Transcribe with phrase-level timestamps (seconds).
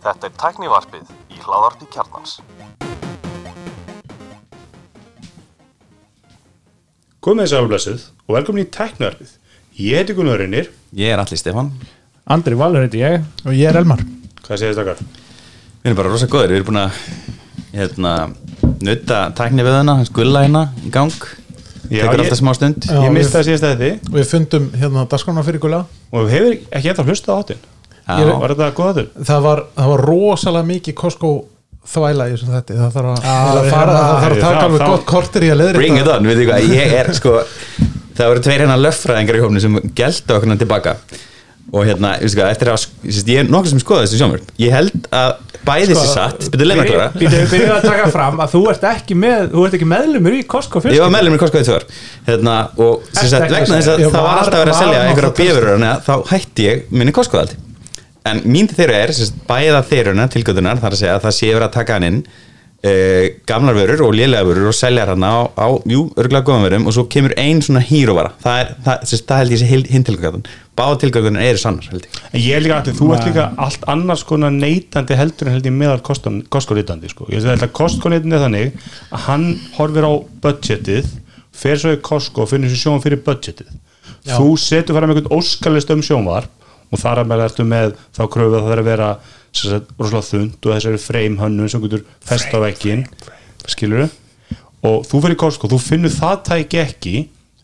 [0.00, 2.32] Þetta er tæknivarpið í hláðarpi kjarnans.
[7.24, 9.30] Komið þess aflæsið og velkomin í tæknarfið.
[9.80, 10.68] Ég heiti Gunnar Reynir.
[10.92, 11.72] Ég er allir Stefan
[12.30, 14.02] Andri Valur heiti ég og ég er Elmar
[14.44, 15.00] Hvað þetta okkar?
[15.80, 16.90] Við erum bara rosa góðir, við erum búin að
[17.72, 18.12] hérna,
[18.84, 21.14] nutta tækni við hana, skulda hérna í gang
[21.90, 22.86] Tekur ég- alltaf smá stund.
[22.86, 25.84] Já, ég misti það síðast að þið við fundum hérna dagskrána fyrir gulla.
[26.12, 27.62] Og við hefur ekki eftir að hlusta á áttin.
[28.10, 28.26] Já.
[28.40, 29.08] Var þetta góð áttin?
[29.30, 31.32] það var, það var rosalega mikið Costco
[31.90, 35.46] þvæla í þessum þetta það þarf að, fara, það þarf að taka alveg gott kortir
[35.46, 37.34] í að leiðri Bring it on, við þið hvað, ég er sko
[38.20, 40.96] Það voru tveir hérna löffræðingar í hófni sem gelda okkur hérna tilbaka
[41.70, 42.86] og hérna, eftir að
[43.30, 46.46] ég er nokkuð sem skoða þessu sjómur ég held að bæði þessi satt.
[46.56, 50.42] Byrjuðu byrjum að taka fram að þú ert ekki með þú ert ekki meðlumur í
[50.50, 51.86] Costco Ég var meðlum í Costco í tvör
[52.26, 55.34] hérna, og sagt, vegna að þess að það var alltaf að var selja nokkuð einhverja
[55.40, 57.60] bjöfurur þá hætti ég minni Costco aldi
[58.30, 61.68] en mín þeirra er sagt, bæða þeirruna tilgötunar þar að segja að það sé verið
[61.68, 62.22] að taka hann inn
[62.84, 66.88] uh, gamlar vörur og lélega vörur og selja hann á, á jú, örgulega góðan vörum
[66.88, 68.34] og svo kemur ein svona hýrovara.
[68.42, 70.06] Það, það, það held ég sé hinn
[70.80, 72.20] tilgötun báða tilgötunar eru sannar held ég.
[72.32, 75.66] En ég er líka allir, þú ert líka allt annars konar neytandi heldur en held
[75.68, 77.26] ég meðal Costco-neytandi sko.
[77.28, 80.12] Ég veist að Costco-neytandi er þannig að hann horfir á
[80.44, 81.10] budgetið
[81.60, 83.68] fer svo í Costco og finnur sér sjónum fyrir budgetið.
[84.30, 86.48] Þú setur fara með einhvern óskalist um sjónvar
[86.90, 89.10] og þar að með ertu með þá kröfu að það er að vera
[89.50, 93.04] sem sagt, rosalega þund og þessari frame hönnun sem getur fest á vekkin
[93.70, 94.08] skilur
[94.86, 97.14] og þú fyrir Costco, þú finnur það tæki ekki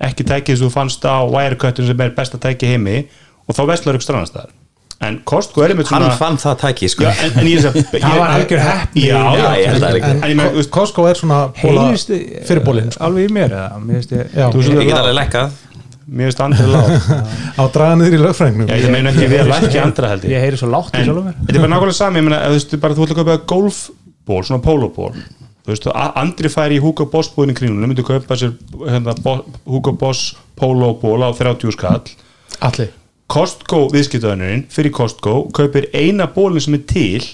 [0.00, 2.96] ekki tækið sem þú fannst á Wirecuttinu sem er besta tæki í heimi
[3.48, 4.52] og þá veslar ykkur strannastæðar
[5.06, 7.04] en Costco er einmitt hann svona fann það tæki sko.
[7.04, 7.64] En, en ég,
[8.00, 10.12] Það var algjör það líka.
[10.24, 12.08] en veist- Costco er svona bóla Heyrist
[12.48, 13.04] fyrir bólinn sko.
[13.04, 13.52] alveg í mér.
[13.52, 15.50] Eða Mér finnst ég veist að get alveg lekkað
[16.06, 16.88] mér finnst andri lág
[17.60, 18.68] á draga niður í lögfræðingnum.
[18.72, 20.40] Já, ég meina ekki við að lækja andra held Ég.
[20.46, 22.76] Heyri svo látt í sjálfum þetta er bara nákvæmlega sami ég meina, ef þú veist,
[22.86, 25.12] bara þú ætla að kaupa golfból svona pólóból
[25.66, 25.88] þú veist,
[26.22, 28.54] andri færi í Hugo Boss búin í kringlunum myndi kaupa sér
[28.86, 29.16] hérna,
[29.66, 32.14] Hugo Boss pólóból á 30 skall.
[32.62, 32.94] Allir
[33.26, 37.24] Costco viðskiptaðunurinn fyrir Costco kaupir eina bólinn sem er til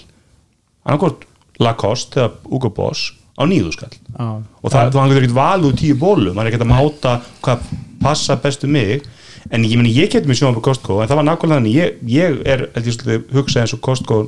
[0.86, 1.26] annarkort
[1.60, 3.92] Lacoste eða Hugo Boss á nýðu skall.
[3.92, 4.40] Já.
[4.40, 7.18] og það, þú hann getur ekkert valið úr tíu bólum hann er ekkert að máta
[7.44, 7.66] hvað
[8.02, 9.04] passa bestu mig.
[9.52, 11.76] En ég ég getur mig sjóðan på Costco en það var nákvæmlega þannig.
[11.76, 14.18] Ég, ég er held ég svolítið hugsað eins og Costco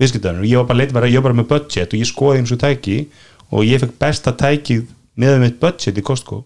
[0.00, 2.54] viðskiptaðunur ég var bara leitið bara, ég var bara með budget og ég skoði eins
[2.54, 2.98] og tæki
[3.50, 4.84] og ég fekk besta tækið
[5.20, 6.44] með mitt budget í Costco.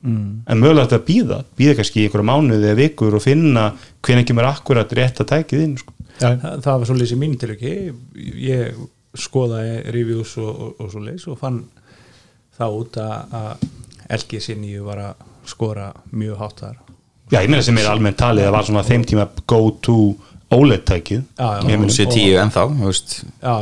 [0.00, 0.46] Mm.
[0.48, 3.66] en mögulega þetta að býða býða kannski í einhverja mánuði eða vikur og finna
[4.00, 5.92] hvernig kemur akkurat rétt að tækið inn sko.
[6.16, 7.72] já, Það, það var svolítið sem mín til ekki
[8.46, 8.78] Ég
[9.20, 11.60] skoðaði reviews og, og, og svo leys og fann
[12.56, 16.80] það út að, að LG sinni var að skora mjög hátt þar.
[17.30, 19.98] Já, ég meina sem er almennt talið að var svona þeim tíma go to
[20.50, 21.60] OLED tækið Já, já.
[21.70, 22.64] Ég meina- séu tíu ennþá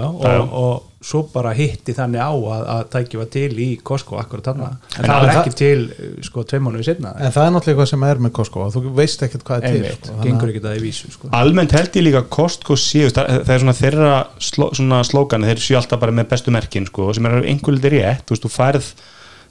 [0.09, 4.49] og, og svo bara hitti þannig á að, að tæki var til í Costco akkurat
[4.49, 4.71] þarna.
[4.99, 5.82] En, En það var ekki til
[6.26, 8.82] sko tveim mánuði setna en það er náttúrulega eitthvað sem er með Costco og þú
[8.99, 11.31] veist ekkert hvað er til sko, gengur að- ekki það í vísu sko.
[11.38, 14.16] almennt held ég líka að Costco séu það, það er svona þeirra
[14.49, 17.94] sló, svona slógan þeir séu alltaf bara með bestu merkin sko, sem er einhver litur
[17.94, 18.91] rétt þú veist, þú færð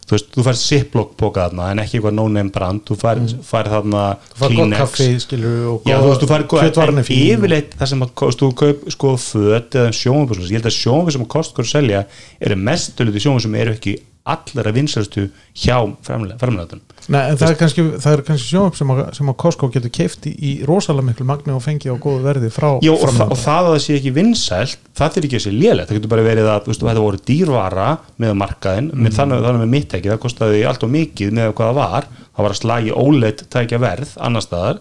[0.08, 2.82] þú veist, þú færð Ziploc póka þarna en ekki eitthvað no-name brand.
[2.88, 4.28] Þú færð, færð þarna Mm.
[4.32, 7.92] þú fær gott kaffi skilur og Já, þú veist, þú færð kjötvarni en yfirleitt það
[7.94, 11.32] sem að kost, þú kaup sko föt eða sjónvöld, ég held að sjónvöld sem að
[11.66, 12.06] að selja
[12.42, 13.98] eru mestöluti sjónvöld sem eru ekki
[14.28, 19.36] allra vinsælustu hjá fremlæðan Nei, en það er kannski, er kannski sjónvarp sem, sem að
[19.40, 22.92] Costco getur keift í, í rosalega miklu magni og fengi á góðu verði frá Já,
[22.92, 26.00] og, og það að það sé ekki vinsælt það þurfi ekki að sé lélegt, það
[26.02, 27.88] getur bara verið að þú veist, þetta voru dýrvara
[28.26, 29.06] með markaðin Mm.
[29.08, 32.10] með þannig, þannig með mitt ekki, það kostaði allt og mikið með hvað það var,
[32.36, 34.80] það var að slagi óleitt tækja verð annar staðar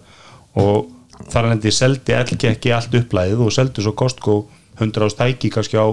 [0.56, 0.90] og
[1.30, 4.36] þar hann endi seldi ekki allt upplæðið og seldi svo Costco
[4.80, 5.86] 100 ást tæki kannski á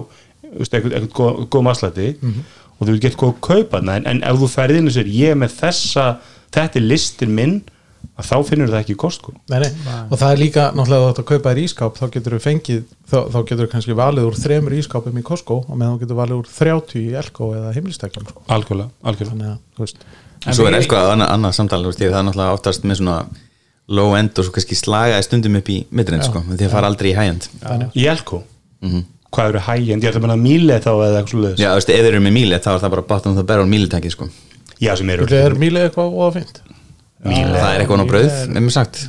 [0.53, 2.43] eitthvað, eitthvað góð, góð maslæti Mhm.
[2.83, 3.99] Og þú getur góð að kaupa þarna.
[3.99, 6.07] En, en ef þú ferð inn og sér, ég með þessa
[6.53, 7.61] þetta er listin minn
[8.13, 8.99] að þá finnur það ekki í
[9.85, 9.95] nei.
[10.11, 13.17] og það er líka náttúrulega að þetta kaupa þér ískáp þá getur þú fengið, þá,
[13.33, 16.41] þá getur þú kannski valið úr þremur ískápum í Costco og meðan þú getur valið
[16.41, 18.43] úr 30 í Elko eða heimlistækjum sko.
[18.53, 19.33] algjörlega, algjörlega.
[19.33, 20.05] Þannig að, þú veist.
[20.43, 23.17] Svo er eitthvað annað, annað samtal þú veist, það er náttúrulega oftast með svona
[23.97, 26.91] low end og svo kannski slagaði stundum upp í midrind sko, en því að fara
[26.91, 27.49] aldrei í high end.
[27.97, 28.43] Í Elko?
[29.33, 30.03] Hvað eru hægjend?
[30.03, 32.23] Ég ætla að menna míli þá eða eitthvað svo já, þú veist, ef þeir eru
[32.27, 34.27] með míli þá er það bara bátum það bera á mílitæki sko.
[34.83, 36.61] Já, sem eru Þú er mýlið eitthvað og fint
[37.23, 39.01] það er eitthvað á brauð, með mér sagt.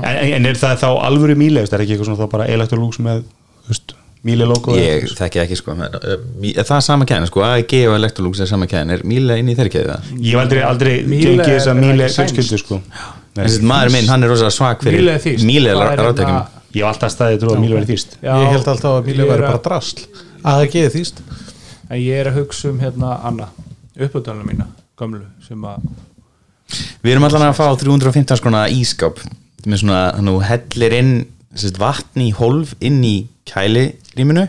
[0.00, 1.62] En, en er það þá alvöru míli?
[1.66, 3.94] Það er ekki eitthvað svona þá bara Electrolux með þú veist,
[4.26, 7.74] míli logo ég þekki ekki sko men, uh, mí- það er sama kæðin sko, AEG
[7.88, 10.12] og Electrolux er sama kæðin, er míli inn í þeirri kæði það?
[10.18, 12.80] Ég hef aldrei, aldrei Miele gengið þess er að sko.
[13.30, 13.44] Nei.
[13.46, 17.54] þessi maður minn, hann er rosa svak fyrir Míle er ég hef alltaf staðið trú
[17.54, 18.16] að Mílu verið þýst.
[18.22, 20.04] Já, ég held alltaf að Mílu er að- bara drasl.
[20.40, 21.22] Að það geði þýst.
[21.90, 23.48] En ég er að hugsa um hérna Anna
[24.00, 24.66] uppöldunum mína,
[24.98, 25.82] gömlu sem að
[27.02, 29.18] Við erum allan að fá 315 skona ískáp
[29.66, 31.12] með svona, þú hellir inn
[31.56, 34.44] sérst, vatn í hólf inn í kæliríminu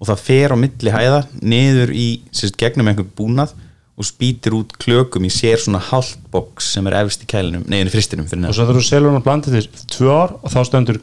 [0.00, 3.54] og það fer á milli hæða niður í sérst, gegnum einhver búnað
[3.94, 7.92] og spýtir út klökum í sér svona haltbox sem er efst í kælinum, neðin í
[7.92, 10.58] fristinum fyrir og svo þegar þú selur hann að blanda til tvö ár og þá
[10.66, 10.98] stöndur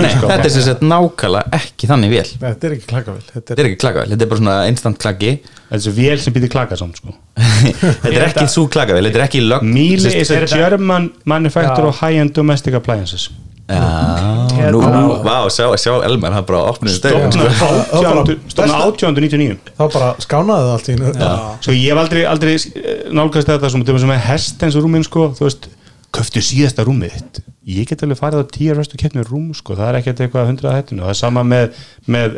[0.00, 0.30] Nei, ískápa.
[0.32, 3.70] þetta er sem sagt nákvæmlega ekki þannig vel þetta er ekki klakavel þetta Þetta er
[3.70, 5.32] ekki klakavel, þetta er bara svona instant klaki.
[5.44, 7.12] Þetta er svo vél sem býtir klaka samt sko.
[7.74, 9.72] Þetta er ekki svo klakavel, þetta er ekki lögn.
[9.74, 13.28] Míli sérst- is a er German manufacturer of high-end domestic appliances
[13.64, 14.80] Já, nú,
[15.24, 20.90] vá, sjá, sjá Elmar, það bara opnið stofna bara- 1899 þá bara skánaði það allt
[20.90, 21.12] í einu.
[21.64, 25.48] Svo ég hef aldrei, aldrei eh, nálgast þetta sem, sem með hestens rúmin sko, þú
[25.48, 25.68] veist,
[26.14, 27.40] köftu síðasta rúmið þitt.
[27.64, 30.76] Ég get alveg farið á tíu restu keppni rúm sko, það er ekkert eitthvað hundrað
[30.76, 31.02] hættinu.
[31.06, 31.78] Það er sama með,
[32.12, 32.36] með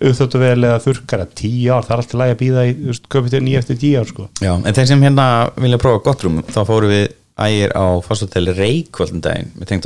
[0.00, 3.34] auðvitað eða þurkara, tíu ár það er alltaf lægi að býða í, þú veist, köpið
[3.36, 4.28] til nýja eftir tíu ár sko.
[4.40, 5.26] Já, en þeir sem hérna
[5.60, 9.76] vilja prófa gott rúm þá fórum við ægir á fasthotelli Reykvöldin daginn með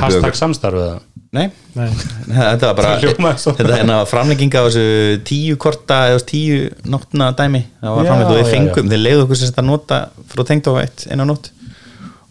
[0.00, 1.02] hashtag samstarfið það
[1.34, 1.88] Nei, Nei.
[2.30, 7.32] þetta var bara Það þetta er hérna framlenginga á þessu tíu korta eða tíu nóttna
[7.34, 7.64] dæmi.
[7.80, 8.52] Það var Já, framlengt og já, þeir já.
[8.54, 8.90] fengum.
[8.92, 9.98] þeir leiðu okkur sérst að nota
[10.30, 11.48] frá tengd á eitt einu nótt.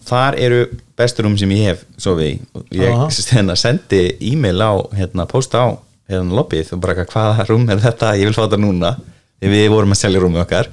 [0.08, 0.62] Þar eru
[1.00, 2.96] bestur rúm sem ég hef svo við og ég
[3.34, 5.68] hérna, sendi e-mail á hérna, posta á
[6.12, 8.94] hérna lobbyið og bara hvaða rúm er þetta, ég vil fá þetta núna.
[9.44, 10.72] Við vorum að selja rúmið okkar.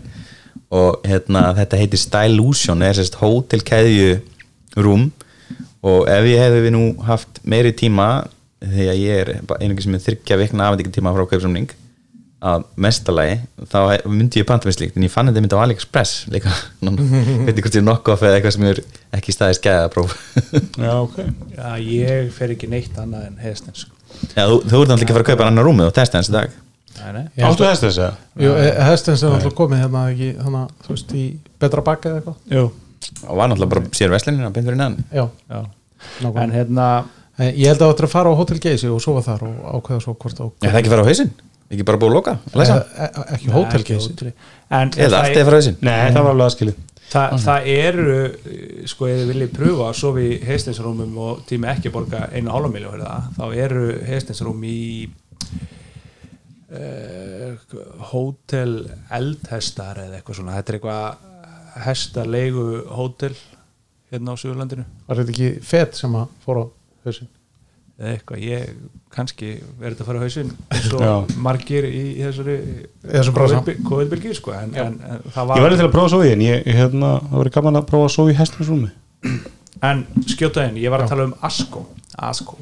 [0.70, 4.20] Og hérna, þetta heitir Stylusion er sérst hótelkeðju
[4.78, 5.08] rúm
[5.86, 8.08] og ef ég hefði við nú haft meiri tíma
[8.60, 11.70] því að ég er einhverjum sem er þryggja vikna afendingar tíma frá kaupsamning
[12.40, 13.34] að mestalagi,
[13.68, 13.78] þá
[14.08, 14.96] myndi ég panta með slíkt.
[14.96, 18.38] En ég fann þetta myndi á AliExpress líka, veit ekki hvort ég er nokkuð eða
[18.38, 18.80] eitthvað sem er
[19.18, 20.16] ekki staðið skæða að prófa.
[20.80, 21.18] Já, ok.
[21.52, 23.96] Já, ég fer ekki neitt annað en hestins sko.
[24.32, 26.32] Já, þú, þú ert náttúrulega ekki að fara að kaupa annar rúmið og testa hans
[26.32, 26.56] í dag.
[27.50, 28.14] Áttu hestens eða?
[28.40, 28.54] Jú,
[28.88, 31.26] hestins er alltaf komið hérna þú veist, í
[31.60, 32.40] betra bakka eða eitthvað?
[32.56, 32.64] Jú,
[33.26, 35.00] og var náttúrulega bara sér veslinina beint fyrir neðan.
[35.14, 35.62] Já, já.
[36.20, 36.44] Nákvæmlega.
[36.44, 36.90] En hérna,
[37.40, 39.78] En ég held að þetta er að fara á Hotel Geysi og sofa þar og
[39.78, 41.30] ákveða svo hvort á Já, það ekki að fara á hausinn,
[41.70, 44.12] ekki bara búið að loka læsa, Eh, eh, ekki Hotel Geysi.
[44.20, 45.78] Eða það, allt er að fara á hausinn.
[45.80, 46.82] Nei, það var alveg aðskilið.
[47.10, 51.70] Það, það eru eh, sko, ef þið viljið pröfa að sofa í hestinsrúmum og tími
[51.72, 54.82] ekki að borga einu hálfa miljón fyrir það, þá eru hestinsrúm í
[56.76, 57.56] uh,
[58.12, 58.76] hótel
[59.16, 60.60] eldhestar eða eitthvað svona.
[60.60, 61.29] Þetta er eitthvað
[61.86, 63.34] hestarleigu hótel
[64.10, 64.86] hérna á Suðurlandinu.
[65.06, 66.64] Var þetta ekki fett sem að fór á
[67.06, 67.30] hausin
[68.00, 68.68] eða eitthvað, ég
[69.12, 71.14] kannski þetta að fara á hausinn eins Já.
[71.44, 72.56] margir í þessari.
[73.84, 76.32] COVID-bylgi sko, en, en, en það ég var verði til að prófa að sofa í
[76.32, 78.92] en ég, hérna, það verið gaman að prófa að sofa í hestens rúmi
[79.84, 81.84] en skjóta inn, ég var að tala um Asko.
[82.20, 82.58] Asko,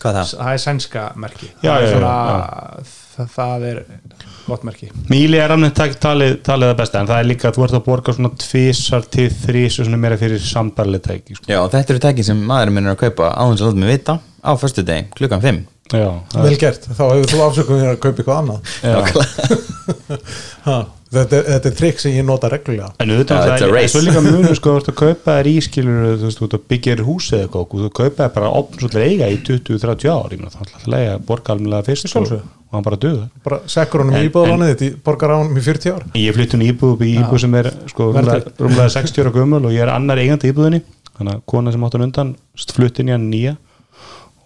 [0.00, 0.32] Hvað það?
[0.36, 3.78] það er sænska merki Já, það, er já, svona, já, það, það er
[4.46, 7.66] gott merki Míli er alveg talið, talið það besta en það er líka að þú
[7.66, 11.48] ert að borga svona tvisar til þrís og svona meira fyrir sambarlega tæki sko.
[11.48, 13.94] Já, þetta eru tækin sem maðurinn minn er að kaupa á þess að láta mig
[13.94, 15.64] vita á föstu deg, klukkan 5
[15.94, 18.60] Já, það vel gert, þá hefur þú afsökum þér að kaupa eitthvað annað.
[20.66, 20.76] Ha,
[21.14, 22.88] þetta, er, þetta er trikk sem ég nota reglulega.
[23.02, 25.48] En auðvitað Já, yeah, it's a það er svo líka mjög sko, að kaupa þér
[25.52, 28.32] ískilur þú veist, þú ert að byggja þér húsið eða eitthvað og þú kaupa þér
[28.36, 31.54] bara opn svolítið eiga í 20-30 ár ég meina, það er alltaf að lega borga
[31.54, 32.50] almennilega fyrst og, Sjálfsögðu.
[32.66, 35.94] og hann bara döða bara sekkur honum En- íbúðalánið þetta borgar á honum í 40
[35.94, 36.02] ár.
[36.18, 38.66] Ég flytti hún í íbúð upp í íbúð sem er sko, rúmlega, Verðtryggð.
[38.66, 40.82] rúmlega 60 ára gömul og ég er annar eigandi í íbúðinni.
[41.16, 42.34] Þannig að kona sem átt hann undan
[42.74, 43.54] flutti inn í hann nýja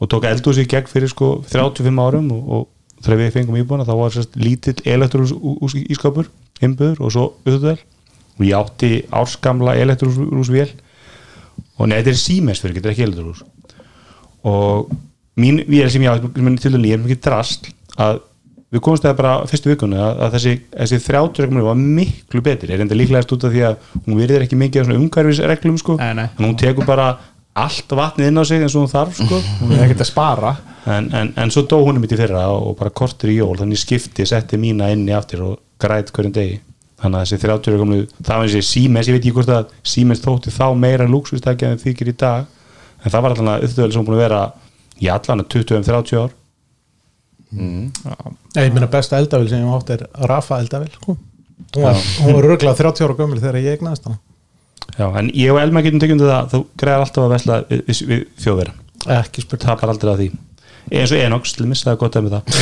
[0.01, 3.89] og tók eldhús í gegn fyrir sko 35 árum og, og þegar við fengum íbúðina
[3.89, 5.35] þá var sérst lítill elektrús
[5.93, 6.31] ískapur
[6.65, 7.85] innböður og svo auðvitað
[8.41, 10.71] og ég átti árskamla elektrúsvél
[11.77, 13.45] og neða þetta er Siemens fyrir, þetta er ekki elektrús
[14.49, 14.91] og
[15.41, 18.25] mín vél sem ég átti til dæli er mikið drast að
[18.71, 22.71] við komumst það bara fyrstu vikunni að, að þessi, þessi 30 reglum var miklu betri.
[22.71, 25.97] Er enda líklegast út af því að hún virðir ekki mikið svona umhverfisreglum sko.
[25.99, 26.27] Nei, nei.
[26.31, 27.09] en hún tekur bara
[27.59, 29.41] allt vatnið inn á sig eins og hún þarf sko.
[29.61, 30.55] Hún er ekkert að spara.
[30.89, 33.81] En, en, en svo dó hún um í fyrra og bara kortur í jól þannig
[33.83, 36.61] skipti, setti mína inni aftur og græt hverjum degi.
[37.01, 39.71] Þannig að þessi 30 ára gamlu, það var þessi Siemens ég veit ekki hvort að
[39.93, 42.49] Siemens þótti þá meira luxustækja en þykir í dag
[43.01, 44.41] en það var allan að upptöðlega sem búin að vera
[45.01, 46.35] í allan að 20-30 ár.
[48.55, 51.17] Nei, ég minna besta eldavel sem ég átt er Rafa eldavel sko.
[51.75, 54.21] hún var, hún var röglega 30 ára gömul þegar ég egnaðist hana
[54.99, 57.83] Já, en ég og Elma getum tekjum til það þú greiðar alltaf að vesla við,
[57.87, 60.31] við, við þjóðverða ekki spurt tapar aldrei að því.
[60.91, 62.59] Eins og Enox, til missa það gott að með það.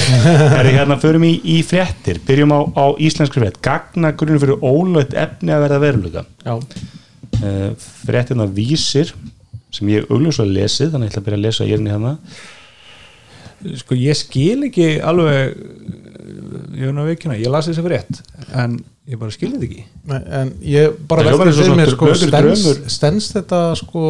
[0.52, 2.20] Herri, hérna förum í, í fréttir.
[2.28, 3.60] Byrjum á, á íslenskri frétt.
[3.64, 6.24] Gagna grunni fyrir ólögt efni að verða veruleika.
[6.44, 9.14] Já, uh, fréttina vísir
[9.74, 12.14] sem ég augljóslega lesið, þannig að ég ætla að byrja að lesa ég er hérna.
[13.80, 15.56] Sko ég skil ekki alveg
[16.78, 18.20] ég er nú að veikina, ég las þessi fyrir rétt
[18.54, 19.86] en ég bara skil þetta ekki.
[20.10, 22.10] Nei, en ég bara veldi fyrir mér sko,
[22.92, 24.02] stens, þetta sko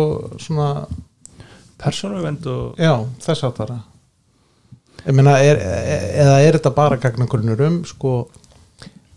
[0.43, 0.73] svona,
[1.79, 3.79] persónuvend og já, þess að það
[5.07, 5.61] ég meina, er,
[6.25, 8.19] eða er þetta bara gagnagrunnur um sko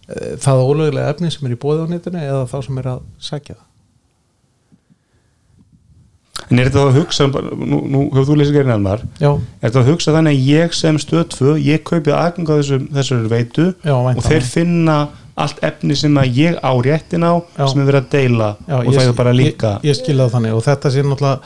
[0.08, 3.04] eh, það ólögulega efni sem er í bóði á netinu eða þá sem er að
[3.22, 3.68] sækja það?
[6.52, 9.82] En er þetta að hugsa, nú, nú hefur þú lesið gerðin almar já, er þetta
[9.84, 13.68] að hugsa þannig að ég sem stöð 2 ég kaupið aðgang á þessum, þessar veitu
[13.88, 14.98] Já, og þeir finna
[15.46, 17.66] allt efni sem að ég á réttin á Já.
[17.72, 20.34] sem er verið að deila já og það er bara líka ég, ég skil það
[20.38, 21.40] þannig og þetta sé náttúrulega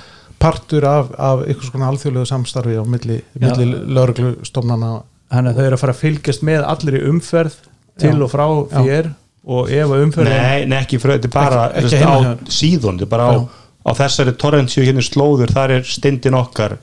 [0.46, 4.90] partur af, af einhvers konar alþjóðlegu samstarfi á milli, milli lögreglustofnana
[5.32, 7.56] þannig að þau eru að fara að fylgjast með allir í umferð
[8.00, 8.22] til Já.
[8.26, 9.12] og frá þér
[9.46, 12.40] og ef að umferðin Nei, nei, ekki frá, þetta er bara Ekki- ekki á þér.
[12.60, 13.36] síðun, þetta er bara á,
[13.86, 16.78] á þessari torrentsíu hérna slóður, þar er stindin okkar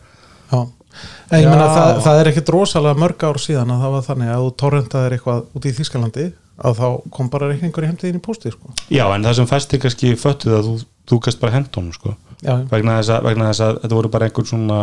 [0.52, 1.50] Já, en ég Já.
[1.50, 4.52] meina það, það er ekkit rosalega mörg ár síðan að það var þannig að þú
[4.62, 6.26] torrentaðir eitthvað út í Þískalandi
[6.62, 8.73] að þá kom bara reikningur í heimtíðin í pósti sko.
[8.92, 10.75] Já, en það sem fæstir kannski föttuð að þú,
[11.11, 12.14] þú gæst bara hent honum sko.
[12.42, 14.78] Vegna, þess að, vegna þess að þetta voru bara einhvern svona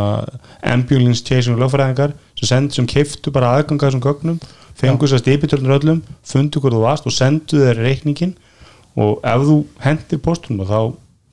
[0.73, 4.37] ambulance chasing lögfræðingar sem, send, sem keiftu bara aðganga þessum gögnum
[4.79, 8.31] fengu þess að stipitörnur öllum fundu hvað þú varst og sendu þeir reikningin
[8.99, 10.79] og ef þú hendir postunum þá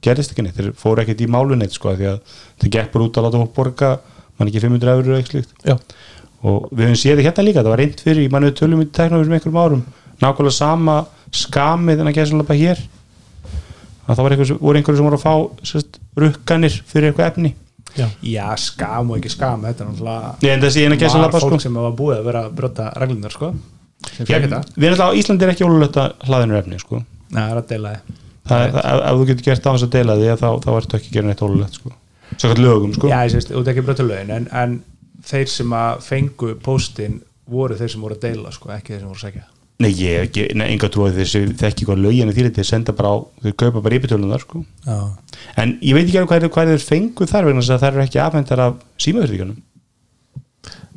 [0.06, 3.06] gerðist ekki neitt, þeir fóru ekkert í málu neitt sko, því að þeir gekk bara
[3.06, 3.92] út að láta fólk borga
[4.36, 5.94] mann ekki 500 eurur eitthvað slíkt.
[6.46, 8.82] Og við höfum séð þetta hérna líka, það var reynd fyrir, ég mann við tölum
[8.82, 9.84] í tekna fyrir einhverjum árum,
[10.22, 10.96] nákvæmlega sama
[11.36, 12.82] skamið en að gera svolítið bara hér.
[14.06, 17.54] Að það var einhver, voru einhverju sem voru að fá sérst, rukkanir fyrir eitthvað efni.
[17.96, 21.62] Já, já skam og ekki skam þetta er náttúrulega var fólk sko.
[21.64, 23.54] sem var búið að vera að brota reglunar sko.
[24.12, 27.00] Sem Já, Við erum alltaf á Íslandi er ekki ólulegt að hlaðinu efni sko.
[27.32, 28.76] Nei, það er að deila þið ef,
[29.16, 31.42] þú getur gert á þess að deila því þá, þá ertu ekki að gera neitt
[31.46, 31.94] ólulegt sko.
[32.36, 33.10] Svo kallt lögum sko.
[33.10, 34.78] Já, ég sést, út ekki brota lögin en, en
[35.26, 39.10] þeir sem að fengu póstin voru þeir sem voru að deila sko, ekki þeir sem
[39.10, 39.46] voru að segja
[39.78, 42.94] Nei, ég hef ekki, nei, enga trúið þessi þekki hvað lögin er því þeir senda
[42.96, 44.60] bara á, þeir kaupa bara íbjötölun þar sko.
[44.86, 44.96] Já,
[45.60, 48.04] En ég veit ekki alveg hvað, er- þeir fengu þar vegna þess að það eru
[48.06, 49.58] ekki afhendar af símaverðvíkanum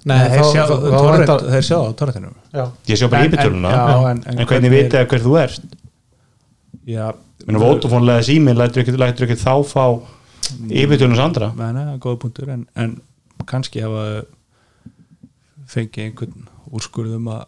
[0.07, 3.19] Nei, þeir, þá- sjá, þá- þá torrent, þeir sjá á torrentinu já, Ég sé bara
[3.19, 5.62] En- en- íbjötöluna já, en, en- en hvernig hvernig veit ég hver þú ert?
[6.88, 7.13] Já,
[7.45, 9.83] Menni Vótafónlega síminn lætur ekki, lætur ekki þá fá
[10.71, 11.51] íbjötölunus andra.
[11.57, 12.48] Nei, nei, góða punktur.
[12.50, 13.01] En, en
[13.45, 14.24] kannski hafa
[15.69, 17.43] fengið einhvern úrskurðum að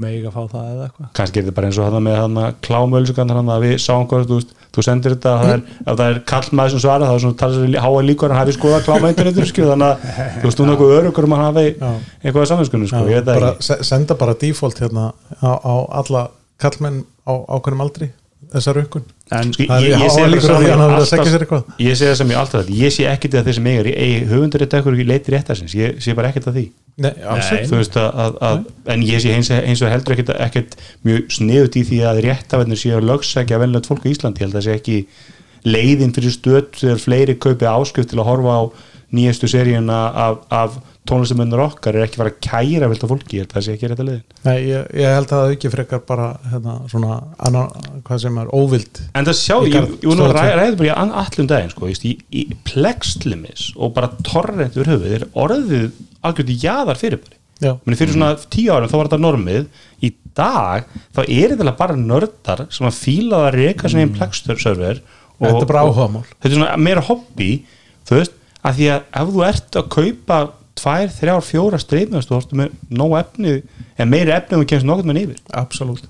[0.00, 1.10] mega fá það eða eitthvað.
[1.18, 4.26] Kannski er þetta bara eins og hann með hann klámölsugan hann að við sáum hvað
[4.30, 4.38] þú,
[4.76, 7.64] þú sendir þetta það er, ef það er kallmaður sem svara þá er svona talað
[7.64, 10.04] sér háa líkur hann hafi skoðað kláma internetur skil, þannig að
[10.40, 11.66] þú veist núna eitthvað örugur um hann hafi
[12.30, 15.10] að samvinskunni sko, já, ég veit það bara, senda bara default hérna
[15.42, 16.26] á, á alla
[16.60, 18.10] kallmenn á ákveðnum aldri
[18.50, 22.30] þessar aukun En Það er ég, ég, sé að að alltaf, ég sé það sem
[22.32, 25.74] ég alltaf þetta ég sé ekkit að þeir sem eiga höfundur þetta eitthvað leiti réttarsins,
[25.78, 26.64] ég sé bara ekkit að því.
[27.00, 27.12] Nei,
[27.70, 30.74] þú veist að, að, að en ég sé eins, eins og heldur ekkit, ekkit
[31.06, 34.56] mjög sniðut í því að réttafennir séu að lögsækja venlögt fólk í Íslandi, ég held
[34.56, 34.98] að það sé ekki
[35.70, 38.62] leiðin fyrir stöð þegar fleiri kaupi áskrift til að horfa á
[39.14, 43.50] nýjastu seríuna af, af tónlistamönnur okkar er ekki fara að kæra velta fólki, ég held
[43.50, 44.24] að það sé ekki rétt að leiðin.
[44.44, 47.16] Nei, ég, ég held að það ekki frekar bara hérna, svona,
[47.48, 47.72] annar,
[48.06, 51.50] hvað sem er óvild En það sjá, ég, ég að stóra ræða ræða bara allum
[51.50, 55.88] daginn sko, veist, í, í plexlimis og bara torrent við höfuð er orðið
[56.26, 59.64] algjörði jaðar fyrir bara Já, Meni, fyrir svona tíu árum þá var þetta normið.
[60.00, 65.02] Í dag þá er þetta bara nördar sem að fíla það reyka sem einn plexserver
[65.40, 66.24] Þetta er bara áhugamál.
[66.36, 67.50] þetta er svona meira hobby
[68.08, 70.40] þú veist, að því að ef þú ert að kaupa
[70.80, 73.58] tvær, þrjár, fjóra streymast þú horfstu með nóg efni
[74.00, 75.42] en meiri efni þú kemst nokkuð með yfir.
[75.60, 76.08] Absolutt.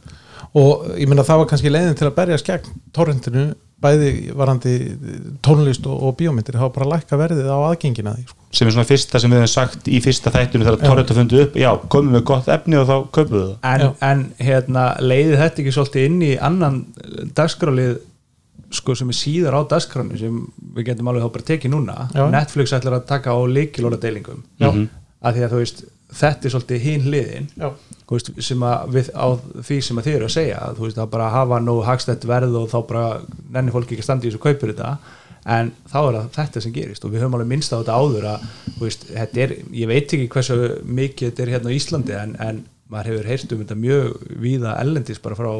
[0.58, 3.50] Og ég meina það var kannski leiðin til að berja skegn torrentinu
[3.80, 4.74] bæði varandi
[5.44, 6.58] tónlist og, og bíómyndir.
[6.58, 8.36] Það var bara að lækka verðið á aðgengina því sko.
[8.58, 10.88] sem er svona fyrsta sem við hefum sagt í fyrsta þættinu þegar Já.
[10.90, 13.70] Torrent að fundu upp, já, komum við gott efni og þá köpum við það.
[13.70, 16.80] En, en hérna, leiði þetta ekki svolítið inn í annan
[17.38, 17.96] dagskrálið
[18.70, 20.36] sko sem er síðar á dagskránu sem
[20.76, 21.96] við getum alveg bara tekið núna.
[22.14, 22.24] Já.
[22.30, 24.70] Netflix ætlar að taka á líkilóra deilingum Já.
[24.70, 27.48] að því að þú veist þetta er svolítið hinn hliðin
[28.10, 29.26] veist, sem að við, á
[29.68, 32.56] því sem að þið eru að segja þú veist, að bara hafa nú hagstætt verð
[32.58, 33.06] og þá bara
[33.54, 34.92] nenni fólki ekki að standa í þessu og kaupir þetta.
[35.50, 38.48] En þá er þetta sem gerist og við höfum alveg minnst á þetta áður að
[38.82, 42.60] veist, þetta er, ég veit ekki hversu mikið þetta er hérna á Íslandi en, en
[42.90, 45.50] maður hefur heyrt um þetta mjög víða ellendis bara frá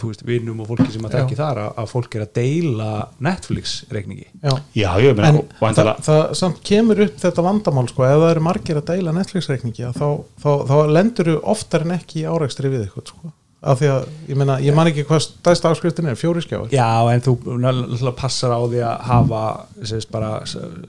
[0.00, 2.88] þú veist, vinnum og fólki sem að tekki þar að, að fólk er að deila
[3.26, 4.54] Netflix reikningi Já.
[4.78, 8.32] já, ég meina, en og það, það samt kemur upp þetta vandamál sko, ef það
[8.32, 10.08] eru margir að deila Netflix-reikningi þá,
[10.40, 13.32] þá, þá lendur þú oftar en ekki í árækstri við eitthvað sko.
[13.62, 16.88] af því að, ég meina, ég man ekki hvað stæðst áskriftin er, fjóri skjáir Já,
[17.12, 19.42] en þú náttúrulega passar á því að hafa
[19.84, 20.32] sérst, bara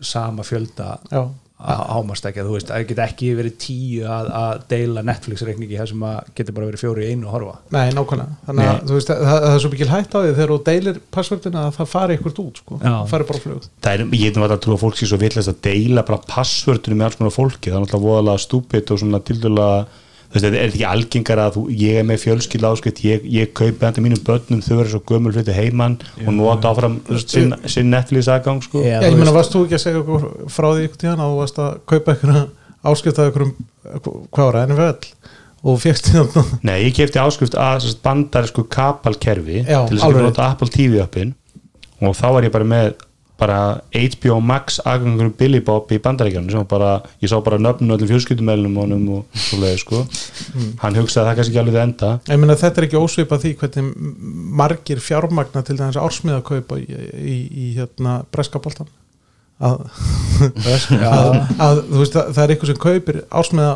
[0.02, 1.26] sama fjölda Já.
[1.64, 6.32] Ámastekja, þú veist, það geta ekki verið tíu að, að deila Netflix-reikningi þar sem að
[6.36, 7.54] getur bara verið fjóri í einu að horfa.
[7.72, 8.88] Nei, nákvæmlega, þannig að Nei.
[8.90, 11.78] þú veist, það, það er svo mikil hætt á því þegar þú deilir passvöldina að
[11.78, 12.90] það fari ykkur út sko, Já.
[12.90, 13.68] það fari bara flug.
[13.86, 17.00] Það er, ég hefði að trúa að fólk sé svo villast að deila bara passvördunum
[17.00, 17.70] með alls konar fólki.
[17.70, 20.03] Það er náttúrulega voðalega stúpid og svona tildulega þú
[20.34, 23.78] veist, er þetta ekki algengar að þú, ég er með fjölskyld áskrift, ég, ég kaupi
[23.84, 28.30] þetta mínum börnum, þau verður svo gömul hluti heimann og nota áfram sinn, sinn Netflix
[28.34, 28.82] aðgang sko.
[28.82, 31.32] Já, Já, ég veist- varst þú ekki að segja okkur frá því ykkur tíðan að
[31.34, 32.34] þú varst að kaupa ykkur
[32.94, 33.48] áskipt að ykkur
[34.34, 35.32] hvað var það, NFL
[35.64, 36.44] og fjöxt þarna?
[36.68, 41.32] Nei, ég kefti áskrift að sagt, bandarísku kapalkerfi til þess að nota Apple TV appin
[42.04, 42.90] og þá var ég bara með
[43.40, 43.60] bara
[43.92, 46.92] HBO Max aðgangur Billy Bob í bandaríkjanum sem var bara,
[47.24, 50.04] ég sá bara nöfnum öllum fjölskyldumælunum honum og svo leiði sko.
[50.54, 50.74] Mm.
[50.84, 52.12] hann hugsaði að það kannski ekki alveg til enda.
[52.30, 54.12] Ég meina, þetta er ekki ósvipað því hvernig
[54.62, 56.86] margir fjármagna til dæmis ársmiða kaupa í,
[57.18, 58.92] í, í hérna breskaboltan
[59.64, 59.84] að,
[61.00, 63.74] að, að þú veist, það, það er eitthvað sem kaupir ársmiða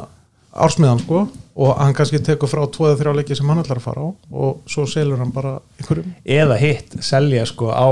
[0.58, 1.26] ársmiðan sko
[1.58, 4.10] og hann kannski tekur frá tvo eða þrjá leiki sem hann ætlar að fara á
[4.44, 7.90] og svo selur hann bara einhverjum eða hitt selja sko á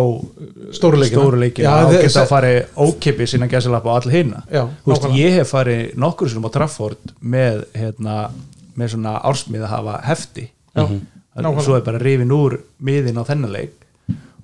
[0.76, 1.74] Stóru leikina.
[1.88, 5.18] og geta að fara ókipis innan gæsalappa á all hinna Já, nákvæmlega.
[5.18, 8.30] ég hef farið nokkur sem á Trafford með, hérna,
[8.78, 10.86] með svona ársmið að hafa hefti Já,
[11.66, 13.74] svo er bara rifin úr miðin á þennan leik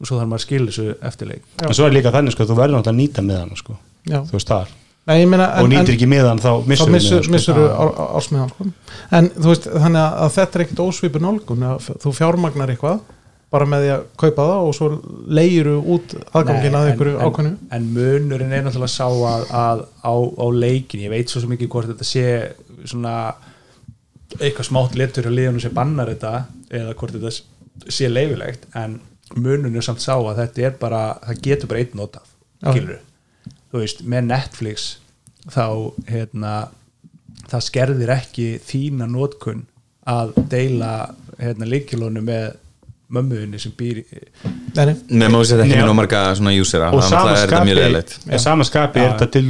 [0.01, 1.68] og svo þarf maður að skilja þessu eftir leik Já.
[1.70, 3.78] en svo er líka þannig sko, þú verður náttúrulega að nýta með hann sko,
[4.10, 4.20] Já.
[4.25, 4.72] þú veist þar
[5.10, 8.67] Nei, meina, og nýtir ekki með hann þá missur missur, missur ársmiðan sko.
[9.17, 11.65] en þú veist, þannig að, að þetta er ekkit ósvipur nálgun
[12.03, 13.01] þú fjármagnar eitthvað
[13.51, 14.89] bara með því að kaupa það og svo
[15.39, 19.84] leiru út aðgangin að einhverju en, ákvæmnu en, en munurinn er náttúrulega sá að, að
[20.05, 22.25] á, á leikin, ég veit svo sem ekki hvort þetta sé
[22.86, 23.15] svona
[24.38, 29.01] eitthvað smátt letur á liðunum sem bannar þetta eða hvort þetta sé leifilegt en
[29.36, 32.29] munurinn er samt sá að þetta er bara, það getur bara einn notað
[32.62, 32.70] Já.
[32.70, 33.00] skilur
[33.72, 34.88] þú veist, með Netflix
[35.51, 35.66] þá
[36.12, 36.56] hérna
[37.50, 39.65] það skerðir ekki þína notkun
[40.10, 40.91] að deila
[41.41, 42.52] hérna leikilónu með
[43.12, 44.06] mömmuðinni sem býr í
[44.72, 47.63] Nei, nei, Nefnum að þetta ekki nóg marga svona júsera og það sama er þetta
[47.67, 47.80] mjög
[48.32, 48.43] er
[49.36, 49.41] til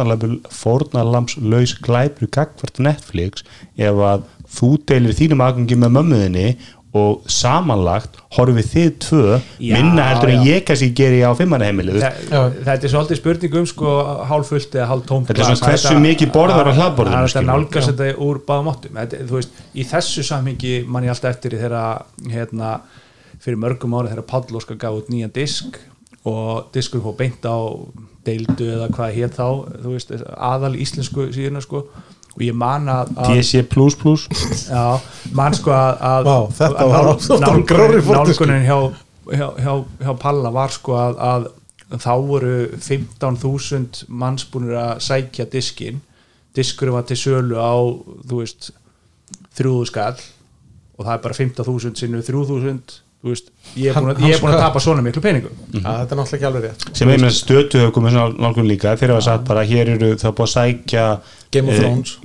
[0.00, 0.16] dæla
[0.56, 3.46] fórnalamslaus glæpur gagvart Netflix
[3.78, 6.48] ef að þú deilir þínum aðgangi með mömmuðinni
[6.96, 9.24] og samanlagt horfið þið tvö
[9.60, 10.54] Já, minna heldur en já.
[10.54, 12.10] ég kannski geri á fimmanaheimili Þa,
[12.68, 13.94] þetta er svolítið spurning um sko
[14.30, 17.48] hálffullt eða hálftómt Þetta er svona hversu mikið borðar á er þetta skilur.
[17.50, 18.96] nálgast þetta úr báðum áttum.
[19.02, 21.84] Þetta, þú veist, í þessu samhengi man ég alltaf eftir þeirra
[22.32, 22.72] hérna,
[23.44, 25.76] fyrir mörgum ári þegar Páll Óskar gaf út nýjan disk
[26.26, 27.56] og diskur fór beint á
[28.26, 29.46] deildu eða hvað hér þá
[29.84, 31.84] þú veist, aðal íslensku síðuna sko
[32.36, 33.62] og ég man að, að DC++
[34.68, 34.84] Já,
[35.32, 38.78] mann sko að, að Vá, þetta að var nál- oft á nálgunin, hjá,
[39.32, 39.72] hjá, hjá,
[40.04, 41.48] hjá Palla var sko að, að
[42.02, 46.02] þá voru 15.000 manns búinir að sækja diskin
[46.56, 47.76] diskurinn var til sölu á
[48.26, 48.70] þú veist
[49.58, 50.20] 3000 skall.
[50.96, 54.54] Og það er bara 15.000 sinnu 3000 þú veist, ég er búin að, er búin
[54.54, 55.58] að tapa svona miklu peningum.
[55.82, 58.96] Að, þetta er náttúrulega ekki alveg rétt sem einnig stötu hefur komið svona nálgun líka.
[59.00, 61.06] Þeir hafa sagt bara hér eru það búið að sækja
[61.56, 62.16] Game of eh, Thrones.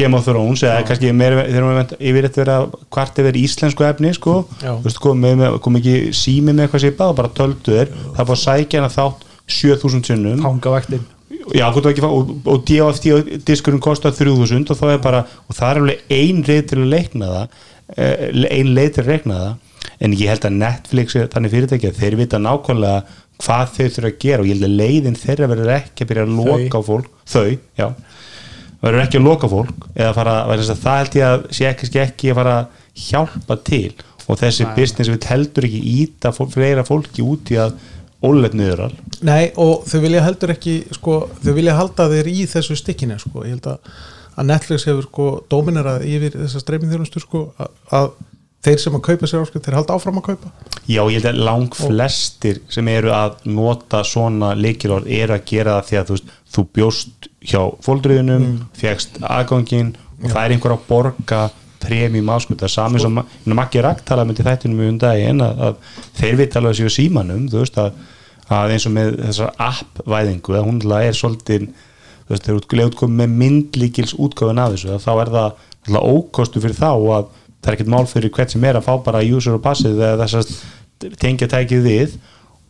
[0.00, 2.58] Game of Thrones eða kannski meira, þeir hafa yfir þetta vera
[2.96, 4.36] hvart yfir íslensku efni sko.
[4.84, 7.96] Veist, kom, með, kom ekki sími með eitthvað sýpað og bara töldu þeir.
[8.10, 10.44] Það er búið að sækja hana þátt 7000 sinnum.
[10.44, 11.08] Hangavaktin
[11.56, 15.70] Já, ekki fá, og, og DFT diskurinn kostar 3000 og það er bara og það
[15.70, 17.56] er alveg ein leið til að leikna það
[17.96, 18.24] eh,
[18.58, 19.54] ein leið til að reikna það
[20.00, 23.02] en ég held að Netflix er þannig fyrirtæki að þeir vita nákvæmlega
[23.40, 24.42] hvað þau þurfa að gera.
[24.42, 27.10] Og ég held að leiðin þeirra verður ekki að byrja að loka á fólk.
[27.30, 27.48] Þau,
[27.80, 27.86] já.
[28.80, 32.32] Verður ekki að loka fólk eða fara, að það held ég að sé ekki, ekki
[32.32, 33.92] að fara að hjálpa til.
[34.30, 34.74] Og þessi Nei.
[34.76, 37.74] business við heldur ekki íta fleira fólki út í að
[38.20, 42.46] ólega niður all Nei, og þau vilja heldur ekki sko, þau vilja halda þeir í
[42.48, 43.44] þessu stikkinu sko.
[43.46, 43.92] ég held að,
[44.36, 47.46] að Netflix hefur sko, dóminerað yfir þessa streymið sko,
[47.96, 48.12] að
[48.64, 50.50] þeir sem að kaupa sér áskrift, þeir halda áfram að kaupa?
[50.84, 55.78] Já, ég held að lang flestir sem eru að nota svona leikilorð eru að gera
[55.78, 58.68] það því að þú, veist, þú bjóst hjá fóldriðunum, mm.
[58.80, 61.42] fegst aðgangin og það er einhver að borga
[61.80, 66.40] premjum áskuta, sami sem Maggi Rakt talaði með til þættinum um daginn að, að þeir
[66.42, 67.94] veit alveg að séu símanum veist að,
[68.52, 71.70] að eins og með þessar app-væðingu, að hún er svolítið
[72.28, 77.30] þegar þú útkomið með myndlíkils útgáfun af þessu, þá er það ókostu fyrir þá að
[77.60, 80.26] það er ekkert mál fyrir hvert sem er að fá bara user og passið eða
[80.26, 82.18] þess að tengja tækið við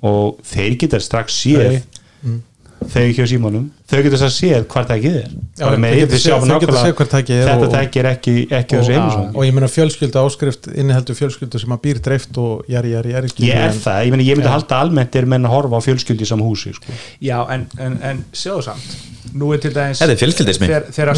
[0.06, 1.80] og þeir geta strax séð
[2.90, 5.30] þau ekki á símanum þau getur þess að séð hvað tækið er.
[5.30, 8.90] Já, Bara þau með geta yfir séð- hvað tækið er þetta er ekki, ekki þessu
[8.90, 12.94] og, heimisvangi og ég meina fjölskylda áskrift inniheldur fjölskyldu sem að býr dreift og jari,
[12.94, 15.80] jari, jari ég er það, ég, meni, ég myndi halda almennt er menn að horfa
[15.80, 16.98] á fjölskyldi í saman húsi sko.
[17.20, 18.98] Já, en, en, en sjáðu samt.
[19.36, 20.68] Nú er til dæmis Þetta er fjölskyldismi.
[20.96, 21.10] Þegar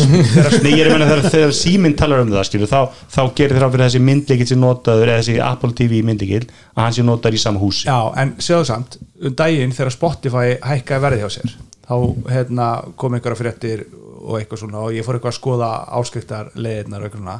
[1.47, 5.13] að síminn talar um það skilur, þá, þá gerir á fyrir þessi myndleikil sem notaður
[5.13, 7.87] eða þessi Apple TV myndleikil að hann sé notaður í sama húsi.
[7.89, 11.55] Já, en sjáðu samt um daginn þegar Spotify hækkaði verði hjá sér
[11.87, 11.97] þá
[12.31, 13.87] hérna, kom einhverja fréttir
[14.23, 17.39] og eitthvað svona og ég fór eitthvað að skoða áskriftar leiðirnar og eitthvað svona.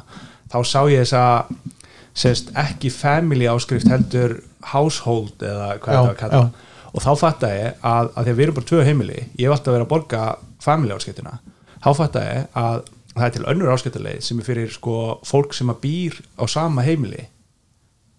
[0.53, 1.71] Þá sá ég þess að
[2.13, 4.37] sérst, ekki family áskrift heldur
[4.73, 8.33] household eða hvað Já, þetta var að kalla og þá fatta ég að, að því
[8.33, 10.25] að við erum bara tvö heimili ég hef alltaf verið að borga
[10.61, 11.39] family áskriftina
[11.83, 15.73] þá fatta ég að það er til önnur áskriftarleið sem er fyrir sko fólk sem
[15.73, 17.25] að býr á sama heimili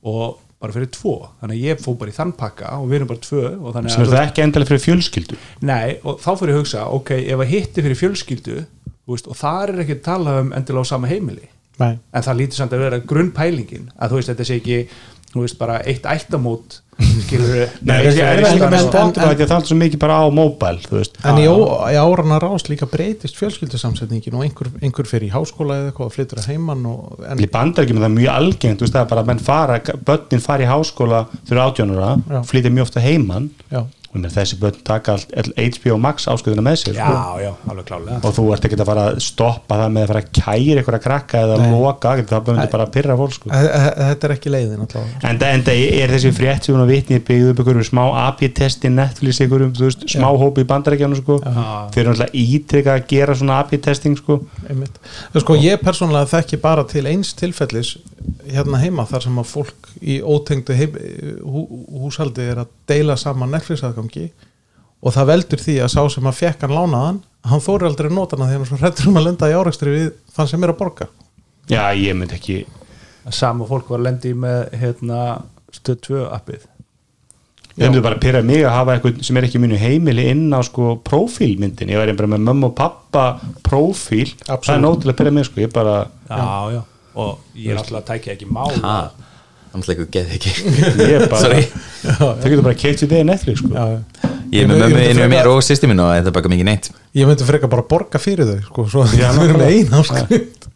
[0.05, 1.15] og bara fyrir tvo.
[1.41, 3.95] Þannig að ég fór bara í þann pakka og við erum bara tvö og þannig
[3.95, 5.41] sem er það ekki endalega fyrir fjölskyldu?
[5.71, 8.61] Nei, og þá fyrir ég að hugsa, ok, ef að hitti fyrir fjölskyldu
[9.11, 11.51] veist, og þar er ekki að tala um endilega á sama heimili.
[11.75, 11.97] Nei.
[12.15, 14.77] en það lítur samt að vera grunnpælingin að þú veist, þetta sé ekki
[15.35, 16.81] þú veist, bara eitt ættamót
[17.25, 17.73] skilur er
[19.43, 20.77] en- það með er svo mikið bara á móbæl
[21.27, 21.47] En í,
[21.91, 26.15] í árana rás líka breytist fjölskyldusamsetningin og einhver, einhver fyrir í háskóla eða eitthvað og
[26.15, 29.33] flyttur að heiman og, en, í bandaríkjum er það mjög algengt það er bara að
[29.33, 32.13] menn fara, börnin fara í háskóla fyrir átjónura,
[32.47, 33.83] flytja mjög ofta heiman já,
[34.15, 37.15] þessi börn taka allt, all HBO Max ásköðuna með sér sko.
[37.15, 40.11] Já, já, alveg klálega og þú ert ekki að fara að stoppa það með að
[40.13, 41.67] fara að kæra einhverja krakka eða Nei.
[41.75, 43.51] loka, það myndi bara að pyrra fólk sko.
[43.51, 47.63] Þetta er ekki leiðin en það er þessi frétt sem hún að vitni byggðu upp
[47.65, 49.43] einhverjum smá AP-testi Netflix
[49.81, 51.41] veist, smá hópi í bandarækjanu sko.
[51.43, 54.41] þeir eru náttúrulega ítrykka að gera svona AP-testing sko.
[55.35, 57.97] Sko, ég persónulega þekki bara til eins tilfellis
[58.49, 60.97] hérna heima þar sem að fólk í ótengdu heim,
[61.45, 61.65] hú,
[62.05, 64.29] húshaldi er að deila saman Netflix aðgangi
[65.05, 68.17] og það veldur því að sá sem að fekk hann lánaðan hann þóri aldrei að
[68.17, 70.73] nota hana því hann svo hrættur um að lenda í árekstri við þann sem er
[70.73, 71.09] að borga.
[71.69, 72.61] Já, ég myndi ekki.
[73.33, 75.19] Sama fólk var að lendi með hérna,
[75.73, 76.65] stöð 2 appið.
[77.75, 80.45] Ég myndi bara að pyrra mig að hafa eitthvað sem er ekki mínu heimili inn
[80.55, 83.25] á sko prófílmyndin ég væri bara með mömmu og pappa
[83.67, 84.77] prófíl, það Absolutt.
[84.77, 85.97] er nótilega að pyrra mig sko, ég bara,
[86.29, 86.83] Já, já,
[87.19, 88.79] og ég er alltaf að tækja ekki mál
[89.75, 90.51] Ha, þannig að geð ekki
[91.03, 91.63] ég er bara Sorry.
[92.05, 93.73] þau getur bara keitt sér degi Netflix sko.
[94.55, 96.53] Ég er með Ég mömmu inn með mér og sýsti mín og þetta er bara
[96.53, 96.91] mikið neitt.
[97.17, 100.69] Ég myndi frekar bara borga fyrir þau sko, svo Já, það er með einn áskrift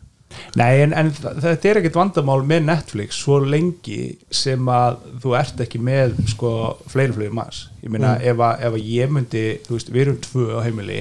[0.58, 5.62] Nei, en, en þetta er ekkert vandamál með Netflix svo lengi sem að þú ert
[5.62, 6.52] ekki með sko
[6.90, 10.20] fleiri fleiri mass ég meina ef, að, ef að ég myndi þú veist, við erum
[10.24, 11.00] tvö á heimili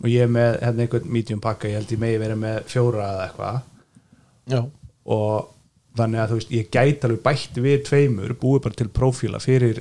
[0.00, 3.10] og ég er með hérna einhvern medium pakka ég held ég megi vera með fjóra
[3.12, 4.70] eða eitthvað.
[5.14, 5.53] Og
[5.98, 9.80] þannig að þú veist, ég gæti alveg bætt við tveimur, búið bara til prófíla fyrir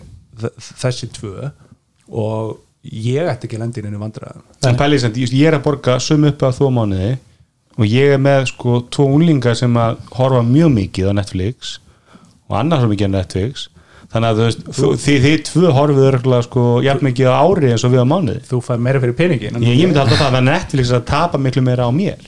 [0.81, 1.49] þessi tvö
[2.13, 4.47] og ég ætti ekki að lenda inn í vandræðum.
[4.67, 7.13] En pælið sem, ég er að borga sum upp á þó mánuði
[7.79, 11.77] og ég er með sko tvo unlingar sem að horfa mjög mikið á Netflix
[12.49, 13.69] og annars svo mikið á Netflix.
[14.13, 17.71] Þannig að þú veist, þú, þið, þið tvö horfið örgulega sko jafn mikið á ári
[17.73, 18.43] eins og við á mánuði.
[18.45, 21.41] Þú fær meira fyrir peningin en ég, ég myndi alltaf það að Netflix að tapa
[21.41, 22.27] miklu meira á mér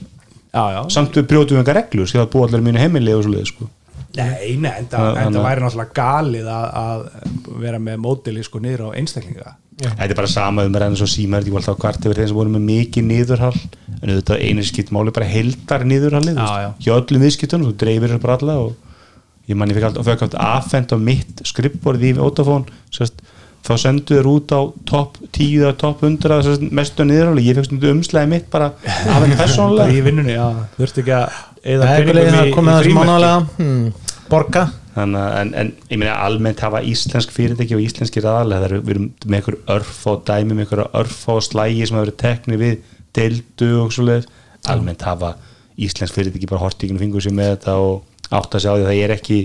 [0.55, 0.81] já, já.
[0.95, 3.67] samt við brjótum einhver reglur sem það búa allir mínu heimili og svo leið sko.
[4.15, 8.85] Nei, nei, en það, að- væri náttúrulega galið að, að vera með mótili sko niður
[8.87, 12.05] á einstaklinga þetta er bara sama um að renna svo síma er ekki alltaf hvart
[12.07, 13.57] yfir þeim sem voru með mikið niðurhall
[13.99, 16.39] en auðvitað einu skipt máli bara heldar niðurhallið
[16.85, 20.47] hjá öllum viðskiptunum, þú dreifir þessu bara alla og ég manni fikk alltaf fekk alltaf
[20.63, 22.63] affend á mitt skrippborð í Otafón
[22.95, 23.19] sérst,
[23.65, 27.91] þá sendu þér út á topp 10 eða topp 100 sérst, mestu niðurhall, ég stundu
[27.95, 29.93] umslæði mitt bara af henni bara persónulega.
[29.93, 30.47] í vinnunni, já,
[30.77, 31.39] þurfti ekki að
[31.75, 33.31] eða peningum í, komið í frímerki.
[33.57, 33.85] hmm,
[34.29, 34.65] borga.
[34.95, 39.41] Þannig, en, en ég meina almennt hafa íslensk fyrirtæki og íslenski eru við erum með
[39.41, 42.77] einhver örf og dæmi með einhver örf og slægi sem hafa verið tekni við
[43.17, 44.29] deildu og svo leið
[44.71, 45.33] almennt hafa
[45.75, 49.01] íslensk fyrirtæki bara hortíkinu fingur sér með þetta og átt að sjá því að það
[49.03, 49.39] er ekki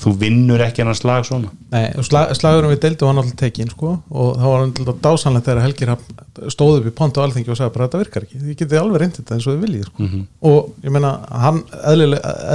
[0.00, 1.50] þú vinnur ekki annan slag svona.
[1.74, 5.48] Nei, og slag, slagurum við deildu var náttúrulega tekin sko, og það var náttúrulega dásanlegt
[5.50, 5.92] þegar Helgir
[6.54, 9.02] stóð upp í pontu á alþingi og sagði bara þetta virkar ekki, þið getið alveg
[9.02, 10.08] reyndið þetta eins og þið viljið sko.
[10.50, 11.10] og ég meina
[11.44, 11.60] hann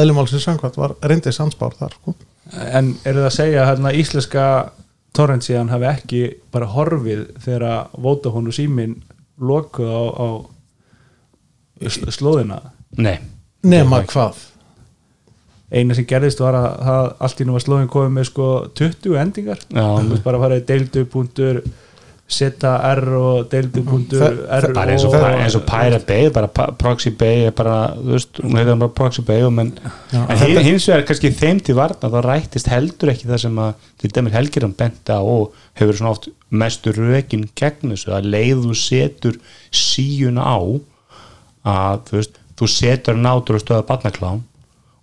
[0.01, 2.15] eðlumálsins samkvæmt var reyndið sansbár þar sko.
[2.71, 4.47] en eru það að segja að hérna, íslenska
[5.15, 8.97] torrent síðan hafi ekki bara horfið þegar að Vodafone og símin
[9.39, 10.27] lokuð á, á
[11.89, 12.60] sl- slóðina?
[12.97, 13.17] Nei,
[13.63, 14.41] nema hvað
[15.71, 19.17] eina sem gerðist var að það allt í nú var slóðin komið með sko 20
[19.23, 19.60] endingar.
[19.71, 21.63] Þú bara að fara í deildu punktur
[22.25, 26.47] setja R og deildu.r Það- það er eins og, og- eins og Pirate Bay bara
[26.73, 29.73] Proxy Bay bara þú veist, hún heitir bara Proxy Bay og en
[30.39, 34.10] hin, hins vegar kannski þeim til varna þá rættist heldur ekki það sem að til
[34.10, 39.38] dæmis Helgirann benda og hefur svona oft mestu rökin gegn þessu að leið þú setur
[39.69, 40.58] síun á
[41.65, 43.21] að þú veist, þú setur
[43.60, 44.41] og stöða barnaklám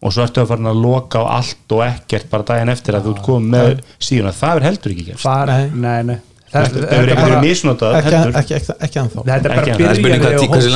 [0.02, 3.04] og svo ertu að fara að loka á allt og ekkert bara daginn eftir að
[3.06, 5.22] þú ert komið með síuna, það er heldur ekki gerst.
[5.22, 5.70] Far, Nei.
[5.74, 6.18] nei, nei.
[6.52, 8.34] Það Þetta þetta bara- verið misnotað ekki, heldur.
[8.42, 9.22] ekki, ekki, ekki ennþá.
[9.24, 10.74] Þetta er bara Ekki- það er spurning byrjaði hversu hóst.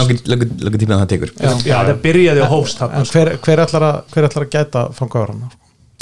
[0.97, 1.31] það tekur.
[1.37, 1.51] Já.
[1.67, 2.79] Já, þetta byrjaði á hóst
[3.13, 5.43] hver, hver, ætlar að, hver ætlar að gæta fangaður hann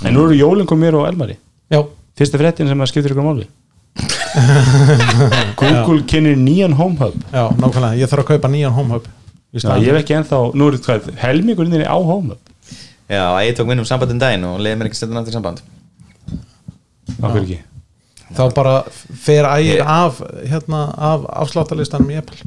[0.05, 1.37] en nú eru jólinn kom mér og Elmari.
[1.73, 1.81] Já,
[2.19, 3.49] fyrsta fréttin sem að skiptir ykkur máli.
[5.59, 7.15] Google kynir nýjan home hub.
[7.33, 9.07] Já, nákvæmlega, ég þarf að kaupa nýjan homehub
[9.55, 11.11] ég hef ekki ennþá, nú er hvað?
[11.21, 12.54] Helmingurinn þinni á home hub
[13.15, 15.63] já, ég tók minn um sambandin daginn og leiði mér ekki stendin aftur samband.
[17.21, 17.61] Akkur ekki?
[18.35, 18.75] Þá bara
[19.21, 22.39] fer ægir Ég- af hérna, af afsláttalistanum í Apple.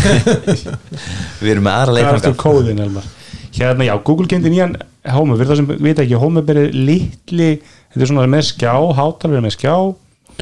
[1.40, 3.06] Við erum með aðra Það er kóðin Elmar?
[3.54, 4.76] Hérna, já, Google kynir nýjan
[5.10, 9.46] home fyrir það sem vita ekki, home er litli þetta er svona með skjá, hátalverið
[9.46, 9.74] með skjá.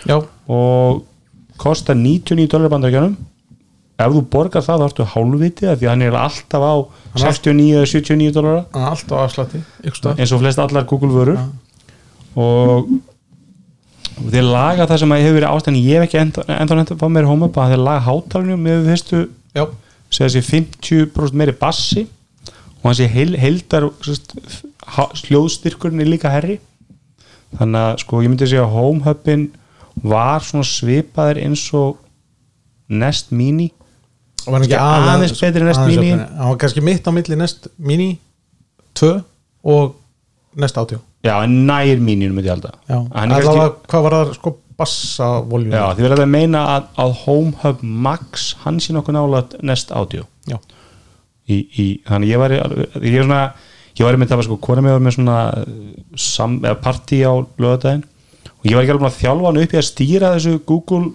[0.09, 1.05] Já, og
[1.61, 3.17] kostar 99 dólar bandaríkjanum
[3.99, 6.75] ef þú borgar það þá ertu hálfvitið því hann er alltaf á
[7.19, 11.41] 69 eða 79 dólara hann er alltaf á stöð eins og flest allar Google vörur.
[12.39, 12.91] Og
[14.19, 15.77] og þeir laga það sem hefur verið ástæðan.
[15.79, 18.81] Ég hef ekki enda, enda enda fá meiri home up að þeir laga hátalunum með
[18.81, 19.21] við fyrstu
[20.09, 22.07] segja sér 50% meiri bassi
[22.81, 24.35] og hann sé heil, heildar sest,
[25.29, 26.59] hljóðstyrkurinn er líka herri
[27.59, 29.49] þannig að sko ég myndi segja að home hubin
[30.01, 31.99] var svona svipaður eins og
[32.89, 33.69] Nest Mini
[34.49, 36.11] og var hann ekki Aðeins betri aðeins Mini.
[36.17, 38.09] hann var kannski mitt á milli Nest Mini
[38.99, 39.11] 2
[39.69, 39.95] og
[40.59, 42.73] Nest Audio já, en nær Mininu myndi ég halda.
[42.89, 46.61] Já, Hann er allavega hvað var það sko bassa voljum já, því verður að meina
[46.77, 50.57] að, að Home Hub Max hann sé nokkuð nála Nest Audio já,
[51.51, 53.41] í, í, þannig ég var ég er svona,
[53.99, 55.39] ég var með það var sko kona með, með svona
[56.17, 58.07] sam, eða partí á lögadaginn
[58.59, 61.11] og ég var ekki alveg að þjálfa hann upp í að stýra þessu Google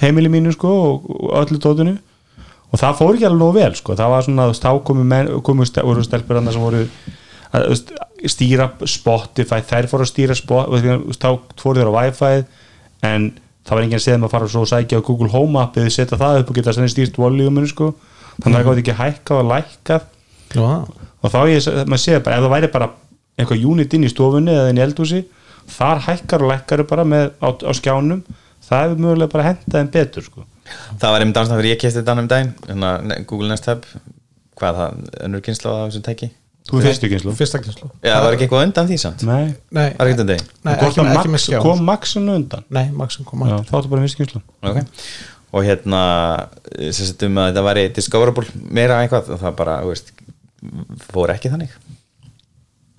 [0.00, 1.10] heimili mínu sko og,
[1.42, 1.96] öllu dótinu
[2.70, 3.96] og það fór ekki alveg vel sko.
[3.98, 6.84] Það var svona, þá komu, menn, komu stelpur annað sem voru
[7.50, 7.76] að
[8.30, 9.60] stýra Spotify.
[9.66, 11.28] Þær fóru að stýra Spotify þá
[11.60, 12.32] fóru þeir á Wi-Fi
[13.10, 13.28] en
[13.66, 15.90] það var enginn að segja þeim að fara svo að sækja á Google Home appið,
[15.94, 17.92] setja það upp og geta stýrt voluminu sko.
[18.40, 20.08] Þannig að það gátt ekki hækkað og lækkað.
[20.50, 20.70] Já,
[21.20, 22.88] og þá ég, maður segja bara, ef það væri bara
[23.40, 25.20] eitthvað unit inn í stofunni eða inn í eldhúsi
[25.70, 28.22] þar hækkar og lækkar bara með, á, á skjánum,
[28.66, 30.46] það hefur mögulega bara hentað en betur sko.
[31.00, 33.88] Það var einmitt ástæðan fyrir ég kefti þetta um daginn hérna, ne- Google Nest Hub
[34.60, 36.30] hvað það, önnur kynsla á þessum tæki.
[36.70, 39.22] Þú er fyrstu kynslu fyrsta kynslu já, það var ekki eitthvað undan því samt?
[39.26, 40.48] Nei, nei, það er ekki undan því?
[40.66, 41.60] Nei ekki, ekki með skjá.
[41.64, 42.66] kom maxinu undan?
[42.76, 44.84] Nei, Maxim kom að þá áttu bara fyrstu kynslu okay.
[45.50, 46.02] og hérna
[46.76, 50.12] sem sagt um að þetta væri discoverable meira eitthvað og það bara, þú veist
[51.10, 51.72] fór ekki þannig.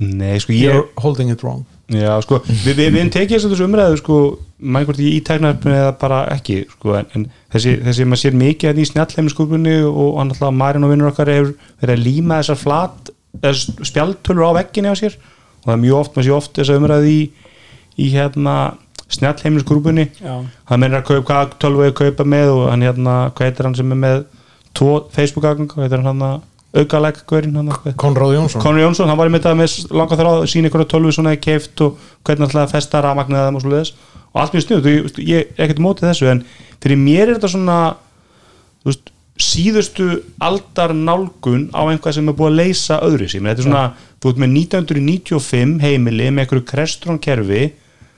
[0.02, 1.62] Nei, sko ég you're holding it wrong.
[1.92, 4.18] Já, sko, við, við, við tekið þessu umræðu sko,
[4.62, 8.84] hvort ég ítæknarpinu eða bara ekki, sko, en, en þessi, þessi maður sér mikið hérna
[8.84, 13.12] í snjallheiminskúpunni og hann alltaf Marin og vinnur okkar hefur verið að líma þessar flat
[13.42, 15.18] þessar spjaldtölur á vegginni á sér.
[15.62, 17.22] Og það er mjög oft, maður sé oft þessa umræðu í,
[18.02, 18.56] í hérna
[19.12, 23.68] snjallheiminskúpunni hann mennir að kaupa, hvað tölvu að kaupa með og hann hérna, hvað heitir
[23.68, 24.22] hann sem er með
[24.78, 26.38] tvo Facebook-agang, hvað heitir hann hann að
[26.72, 28.64] að Konráð Jónsson.
[28.64, 31.84] Conor Jónsson, hann var í þetta með langa þráð sína ykkur að tölvu svona keift
[31.84, 33.94] og hvernig alltaf að festa rafmagnið þeim og svo leiðis
[34.32, 34.88] og allt mjög snuð,
[35.20, 36.44] ég, er ekkert mótið þessu en
[36.84, 37.80] fyrir mér er þetta svona
[38.88, 40.08] veist, síðustu
[40.40, 43.86] aldar nálgun á einhvað sem er búið að leysa öðru sín, þetta er svona
[44.22, 47.66] þú ert með 1995 heimili með einhverju Crestron kerfi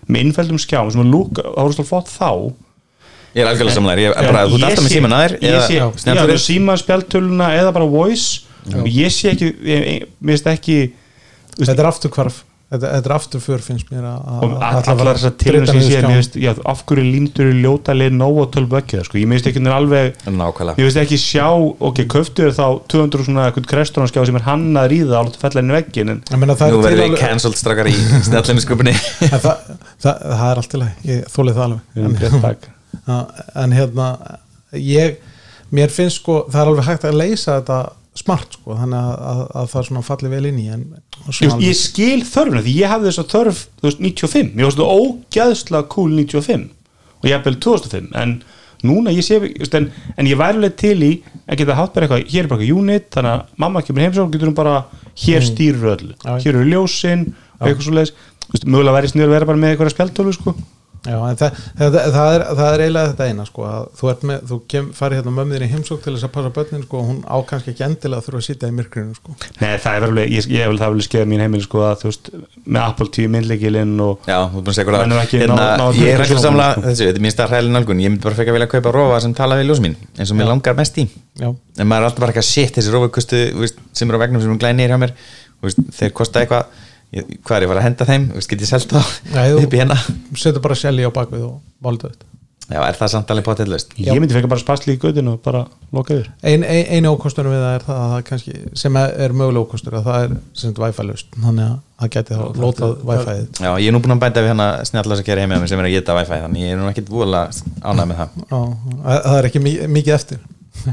[0.06, 2.30] með innfældum skjáum sem að lúka, það voru stóð flott þá
[3.34, 5.86] ég er algjörlega samlega, ég er bara, þú alltaf með síman aðeir ég sé, já,
[6.06, 8.42] snjallur síma spjaldtöluna eða bara voice.
[8.80, 10.80] Og ég sé ekki, ég, finnst ekki
[11.60, 12.38] þetta er afturkvarf
[12.74, 16.14] þetta, þetta er afturför finnst mér að að- að allar þessar að tilhörn drita sem
[16.16, 19.46] ég sé, af hverju lindur í ljóta leið nóg og tölv ökkið, sko, ég minnst
[19.52, 20.78] ekki alveg, nákvæmlega.
[20.80, 24.90] Ég finnst ekki sjá ok, köftu er þá 200 svona eitthvað krestunarskjá sem er hannað
[24.96, 27.92] ríða á að fella inn í veggin en það er nú verður við cancelled strakar
[27.92, 27.98] í
[29.20, 29.60] það,
[30.02, 32.72] það, það er allt í lagi, ég þólið það alveg
[33.08, 34.08] en hérna
[34.78, 35.20] ég,
[35.74, 37.82] mér finnst sko það er alveg hægt að leysa þetta
[38.18, 41.56] smart sko, þannig að, að, að það svona falli vel inn í en ég, svona
[41.64, 44.92] ég skil þörfuna því ég hafði þess að þörf þú veist, 95, mér finnst það
[45.00, 46.68] ógæðslega cool 95
[47.18, 48.36] og ég hafði vel 2005 en
[48.84, 49.40] núna ég sé
[49.80, 49.90] en,
[50.20, 51.12] en ég væri alveg til í
[51.48, 54.32] að geta hatt bara eitthvað, hér er bara eitthvað unit þannig að mamma kemur heimsók,
[54.36, 54.76] getur hún bara
[55.24, 56.36] hér stýrur öllu, Já.
[56.44, 58.14] hér eru ljósin og eitthvað svo leiðis,
[58.68, 60.54] mögulega væri sniður að vera bara með eitthvað spjaldtölu sko
[61.04, 64.22] Já, en það, það, það, er, það er eiginlega þetta eina sko, að þú, ert
[64.30, 67.10] með, þú kem, farið hérna mömmuðin í heimsók til þess að passa börnin sko, og
[67.10, 69.36] hún á kannski ekki endilega að þurfa að sitja í myrkrinu sko.
[69.60, 71.98] Nei, það er vel alveg, ég, ég vil það vel skeða mín heimil sko að
[72.04, 72.30] þú veist,
[72.64, 75.68] með Apple TV myndleikilinn og Já, þú búin að segja hvað ekki hérna,
[76.00, 78.04] Ég er ekki samla náð- þessu, þetta er mín stað hræðileg nálgun.
[78.04, 80.48] Ég myndi bara frekar vilja kaupa rofa sem tala við ljós mín eins og mér
[80.54, 81.08] langar mest í.
[81.36, 84.24] Já, en maður er alltaf bara eitthvað shit þessi rofa kostu veist, sem eru á
[84.24, 84.96] vegnum sem er glænir
[87.14, 89.02] hvað er ég að fara að henda þeim, get ég selt þá?
[89.34, 89.98] Nei, þú- upp í hérna?
[90.44, 92.30] setur bara selji á bakvið og valda þetta.
[92.72, 93.90] Já, er það samt alveg potillust?
[94.00, 96.30] ég myndi fekka bara spasli í gödinu og bara loka yfir.
[96.48, 99.98] Ein, ein, einu ókostunum við það er það að það kannski, sem er, mögulega ókostur
[100.00, 103.36] að það er sem sagt Wi-Fi lust þannig að það geti þá lótað Wi-Fi
[103.68, 105.84] Já, ég er nú búin að bænda við hérna snjallast að gera heimja mér sem
[105.84, 108.42] er að geta wifi þannig ég er nú ekkit voðalega ánægð með það.
[108.48, 108.62] Já,
[109.28, 110.42] það er ekki mi- mikið eftir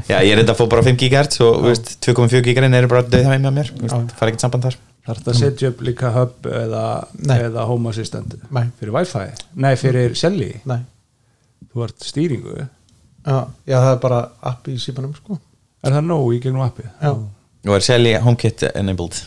[0.07, 2.91] Já, ég er enda að fá bara 5 GHz og þú veist, 2,4 GHz eru
[2.91, 4.79] bara döð heimja mér þú veist, fara ekkert samband þar.
[5.01, 6.85] Það er þetta að setja upp líka hub eða,
[7.35, 8.35] eða home assistant?
[8.53, 8.67] Nei.
[8.77, 9.23] fyrir wifi,
[9.57, 10.83] nei fyrir selli Nei,
[11.71, 12.57] þú ert stýringu?
[12.61, 12.67] Er
[13.25, 14.19] já, já það er bara
[14.51, 15.39] app í símanum sko.
[15.81, 16.91] Það nóg í gegnum appið?
[17.01, 17.15] Já,
[17.65, 19.17] og er Shelly HomeKit enabled?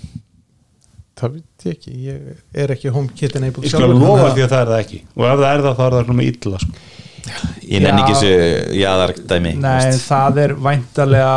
[1.14, 4.60] Það veit ég ekki, ég er ekki HomeKit enabled ég skal lofa því að það
[4.60, 5.00] er það ekki.
[5.14, 6.84] Og ef það er það þá er það svona með illa sko.
[7.64, 11.34] Ég nenni ekki þessu jaðardæmi Nei, en það er væntalega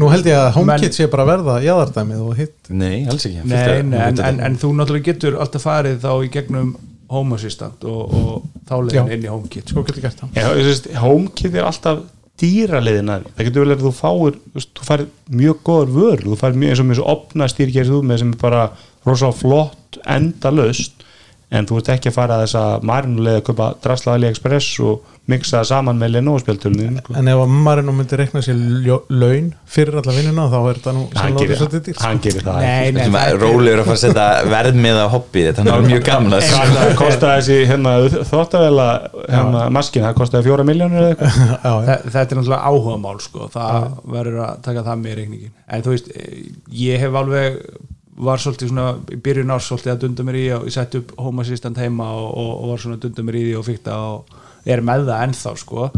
[0.00, 2.70] Nú held ég að HomeKit sé bara að verða jáðardæmið og hitt.
[2.70, 3.42] Nei, alls ekki.
[3.44, 6.72] Nei, af- nei en, en, en þú náttúrulega getur alltaf farið þá í gegnum
[7.10, 9.14] home assistant og, og þá leiðin Já.
[9.16, 9.84] inn í HomeKit Sko.
[9.86, 10.40] Getur gert það.
[10.60, 12.02] Veist, HomeKit er alltaf
[12.40, 13.32] dýraliðin að því.
[13.36, 15.02] það getur vel að þú fáir þú veist, fær
[15.40, 18.62] mjög góður vör þú fær mjög eins og mjög svo opna með sem er bara
[19.06, 20.99] rosalega flott endalaust
[21.50, 25.60] en þú ert ekki að fara að þessa marinulega að köpa drasla AliExpress og mixa
[25.60, 26.54] það saman með Lenovo sko.
[27.20, 28.56] En ef að maður nú myndi rekna sér
[29.10, 32.06] laun fyrir alla vinnuna þá er þetta nú hann, sannlega gerir, svolítið dýrt, sko.
[32.08, 32.94] hann gerir það Nei, ekki.
[32.96, 35.86] nei, Þetta það er er- rólegur að fara að setja verðmið á hobby þetta er
[35.90, 37.94] mjög að Hvað það kostaði þessi hérna,
[38.32, 38.88] þóttavela
[39.28, 41.86] hérna, maskin, það kostaði fjóra miljónur eða eitthvað Já, já.
[41.90, 43.50] Þa- þetta er náttúrulega áhugamál sko.
[43.54, 46.12] það verður að taka það með í reikningin en þú veist,
[46.86, 47.62] ég hef alveg
[48.20, 51.12] var svolítið svona í byrjun árs svolítið að dunda mér í og ég sett upp
[51.18, 54.06] home assistant heima og, og, og var svona að dunda mér í því og það
[54.10, 54.40] og
[54.74, 55.90] er með það ennþá sko.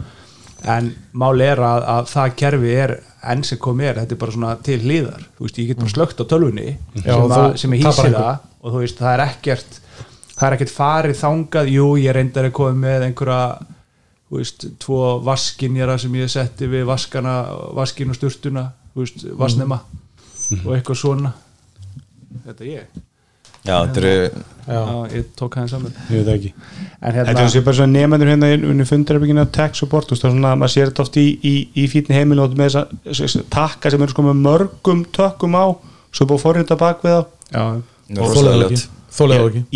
[0.72, 2.96] En máli er að, að það kerfi er
[3.32, 5.26] enn sem kom er, þetta er bara svona til hlýðar.
[5.36, 8.20] Þú veist, ég get bara slögt á tölvunni Já, sem, að, sem er hýsið engu.
[8.20, 9.78] það og þú veist, það er ekkert
[10.32, 13.40] það er ekkert farið þangað, jú, ég reyndar að koma með einhverja
[14.32, 17.34] þú veist, tvo vaskinjara sem ég setti við vaskana,
[17.76, 19.82] vaskin og sturtuna þú veist, vasnema
[20.62, 21.34] og eitthvað svona
[22.46, 23.00] þetta er ég.
[23.62, 24.80] Já, þetta eru Já.
[25.16, 25.92] Ég tók hann saman.
[26.10, 26.50] Ég veit það ekki.
[27.02, 30.22] En Þetta hérna, er sé bara svona nefnendur hérna unni fundarbyggina tech support, þú veist
[30.24, 33.00] það er svona, maður sér þetta oft í, í, í fítni heimil og með þessa-
[33.20, 35.64] þessa takka sem eru sko með mörgum tökkum á
[36.12, 37.22] svo er búið að forrita bak við þá.
[37.52, 37.64] Já,
[38.18, 39.01] rosalega ljót Þólega ekki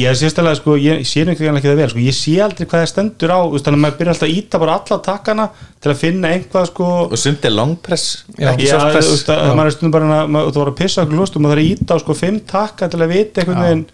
[0.00, 2.64] Ég sé stæðlega, sko, ég sé nú ekki ekki það vel sko, ég sé aldrei
[2.66, 5.46] hvað það stendur á þannig að maður byrja alltaf að íta bara alla takkana
[5.82, 6.86] til að finna einhvað sko.
[7.10, 8.06] Og sumt er long press.
[8.38, 8.48] Já.
[8.54, 9.10] ekki Já, short þú press.
[9.12, 11.44] veist, að maður er stundum bara að maður- þú var að pissa okkur lúst og
[11.44, 13.86] maður þarf að íta á sko fimm takka til að vita einhvern veginn.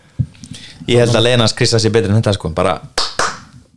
[0.88, 2.76] Ég held að leiðan hans krissa sér betur en þetta sko bara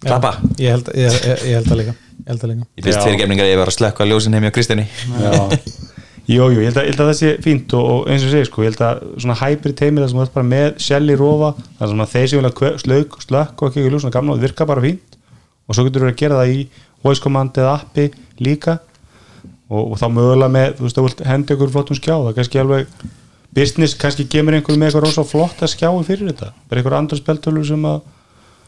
[0.05, 0.35] klappa.
[0.61, 1.93] Ég held, ég, ég, ég held að líka.
[2.25, 2.65] Ég held að líka.
[2.77, 3.03] Ég finnst Já.
[3.05, 4.85] fyrir gefningar að ég var að slökka ljósin heim hjá Kristinni
[6.25, 6.35] Já.
[6.35, 8.47] Jú, jú, ég held að, að það sé fínt og, og eins og ég segi,
[8.49, 11.51] sko, ég held að svona hybrid teimir það sem þú ert bara með Shelly rofa
[11.77, 14.65] það sem að þeir sem vilja kve- slökk, og ekki ekki lúsna gamla og virka
[14.69, 15.19] bara fínt.
[15.69, 16.65] Og svo getur þú að gera það í
[17.05, 18.07] voice command eða appi
[18.41, 18.79] líka.
[19.69, 22.35] Og, og þá mögulega með, þú veist, þú vilt henda ykkur flottum skjá, það er
[22.39, 23.05] kannski alveg
[23.55, 27.65] business, kannski kemur einhver með eitthvað rosa flotta skjái fyrir þetta, bara einhver andra speltölur
[27.65, 28.01] sem að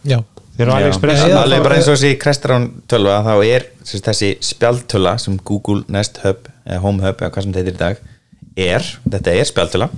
[0.07, 0.17] Já,
[0.57, 0.75] þeir eru.
[0.79, 5.39] AliExpress Eða alveg bara eins og þessi Crestron tölva þá er sagt, þessi spjaldtöla sem
[5.47, 8.05] Google Nest Hub eða Home Hub eða hvað sem þetta heitir í dag
[8.67, 9.89] er, þetta er spjaldtöla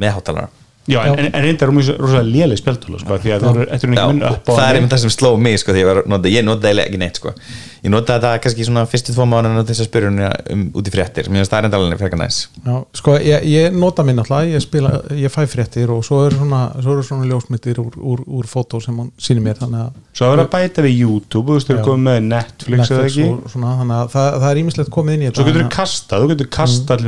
[0.00, 0.59] með hátalara
[0.90, 4.78] Já, en, en, en reyndar er rosalega léleg speltölu, sko, því að eru það er
[4.78, 7.34] einmitt það sem sló mig sko, því ég, nota, ég nota eiginlega ekki neitt sko.
[7.80, 11.30] ég nota þetta kannski svona fyrstu tvo mánu þess að spyrja um, út í fréttir.
[11.30, 12.40] Mér finnst það er enda alveg frekar næs.
[12.66, 16.36] Já sko ég, ég nota minn alltaf Ég spila, ég fæ fréttir og svo eru
[16.40, 19.90] svona, svo eru svona ljósmyndir úr, úr, úr fótó sem hún sýnir mér þannig að
[20.20, 23.26] Svo er að bæta við YouTube, þú veist, þú eru komið með Netflix ekki?
[23.30, 25.72] og svona, þannig að það, það er ímislegt komið inn í þetta Svo getur þú
[25.78, 26.98] kastað, þú getur kastað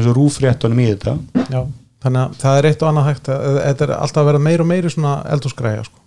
[2.02, 4.62] þannig að það er eitt og annað hægt að, þetta er alltaf að vera meir
[4.64, 5.98] og meiri svona eldhúsgræja sko.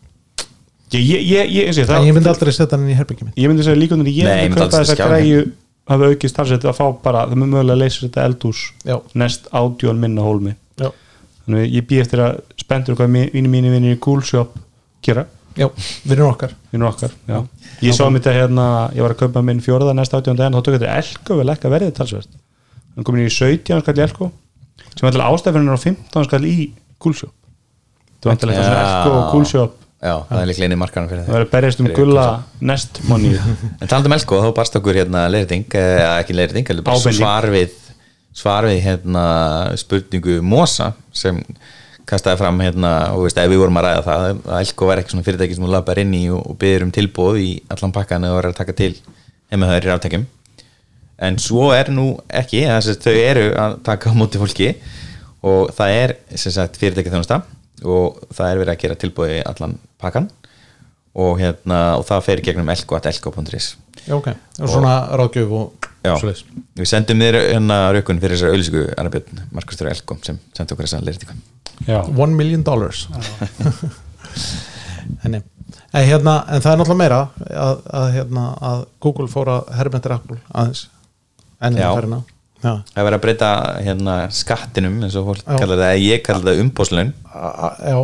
[0.94, 3.32] Ég, ég, ég, ég, eins og ég, en ég myndi aldrei setja hann í herbyggjum
[3.34, 5.40] ég myndi segja líka undir ég myndi kaupa þessa skjá græju
[5.90, 9.50] hafa aukið starfsett að fá bara, það mun mögulega að leysa þetta eldús Já, nest
[9.54, 10.54] ádjón minna hólmi.
[10.82, 10.90] Já,
[11.46, 14.56] Þannig að ég býð eftir að spenntur hvað vini mínu vinir í Cool Shop
[15.06, 15.24] gera,
[15.58, 15.68] já,
[16.06, 16.56] vinnur okkar.
[16.72, 17.38] Vinnur okkar já.
[17.86, 18.66] Ég sá mér þetta hérna,
[18.98, 20.76] ég var að kaupa minn fjórða nest ádjón daginn, þá tók
[24.84, 25.66] þetta elko vel ekki að verðið talsvert hann komin í 17 skall í elko sem
[25.66, 26.58] ætla ástæðurinn er á 15 skall í
[27.16, 27.34] Shop
[28.24, 31.24] þú ætla eitthvað svona elko og Shop Já, það er líklega inn í markaðan fyrir
[31.26, 32.26] það verður berjast um gulla
[32.70, 33.38] nest money
[33.82, 36.70] En talandi um Elko, þá barst okkur hérna leiriting, eða ekki leiriting,
[37.16, 37.74] svar við
[38.36, 39.24] svar við hérna
[39.80, 41.40] spurningu Mosa sem
[42.06, 45.16] kastaði fram hérna og veist, ef við vorum að ræða það að Elko var ekki
[45.16, 48.28] svona fyrirtæki sem hún lappar inn í og, og byður um tilbúð í allan pakkan
[48.28, 48.92] eða var að taka til
[49.54, 50.28] heimahöður í ráttækjum
[51.18, 54.72] en svo er nú ekki þess að þau eru að taka á móti fólki
[55.46, 57.42] og það er sem sagt fyrirtæki þjónusta
[57.86, 60.30] og það er verið að gera tilbúði í allan pakkan
[61.16, 63.72] og, hérna, og það fer í gegnum elko.elko.is
[64.12, 66.44] ok, og svona ráðgjöf og Já, svoleiðis.
[66.78, 71.02] við sendum þér hérna raukun fyrir þessar auðlýsingu Arnabjörn, Markustur Elkom sem sendi okkur þessa
[71.06, 71.38] leirtíku
[72.16, 73.08] One million dollars.
[75.24, 75.44] En, en,
[75.94, 80.38] hérna, en það er náttúrulega meira að, að, hérna, að Google fór að herbendir Apple
[80.50, 80.82] aðeins
[81.80, 81.90] Já.
[81.90, 82.22] það ferina
[82.66, 82.72] Já.
[82.90, 83.50] Það er verið að breyta
[83.86, 86.62] hérna skattinum eins og fólk kallar það, ég kallar það
[87.68, 87.98] a- já,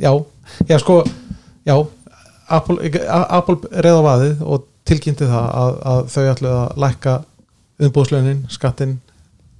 [0.00, 0.12] já,
[0.70, 0.96] já sko
[1.68, 1.74] já,
[2.48, 7.16] Apple, Apple reyða vaðið og tilkynnti það að, að þau ætlu að lækka
[7.80, 8.96] umbúðslaunin, skattin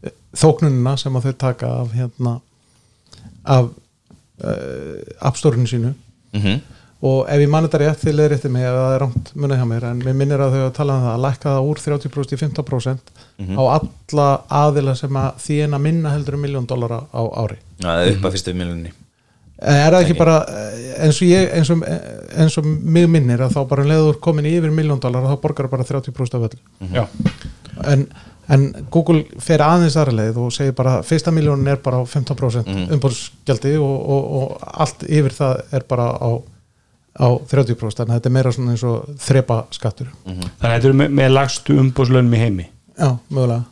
[0.04, 2.34] eh, þóknunina sem að þau taka af hérna
[3.44, 3.68] af
[4.44, 4.96] uh,
[5.28, 5.94] appstórinu sínu.
[6.32, 6.60] Mm
[7.00, 9.60] og ef ég mann þetta rétt til er eftir mig ef það er rámt munið
[9.60, 11.84] hjá mér en mér minnir að þau að tala um það að lækka það úr
[11.84, 13.14] 30% í 15%
[13.56, 14.30] á alla
[14.62, 17.60] aðila sem að þína minna heldur um miljón dólara á ári.
[17.80, 18.92] Það er upp að fyrstu miljonni
[19.60, 23.42] Eh, er það ekki bara eh, eins og ég eins og, eins og mig minnir
[23.44, 26.46] að þá bara um leiður komin í yfir miljón dólar þá borgar bara 30% af
[26.46, 26.60] öllu.
[26.94, 27.02] Já,
[27.92, 28.06] en,
[28.48, 32.72] en Google fer aðeins aðra leið og segir bara fyrsta miljónin er bara á 15%
[32.72, 32.86] mm.
[32.96, 36.30] umbúrsgjaldi og, og, og allt yfir það er bara á,
[37.20, 40.98] á 30% en þetta er meira svona eins og þrepa skattur þannig að þetta eru
[41.02, 42.66] með, með lagstu umbúðslaunum í heimi?
[42.96, 43.64] Já, mögulega.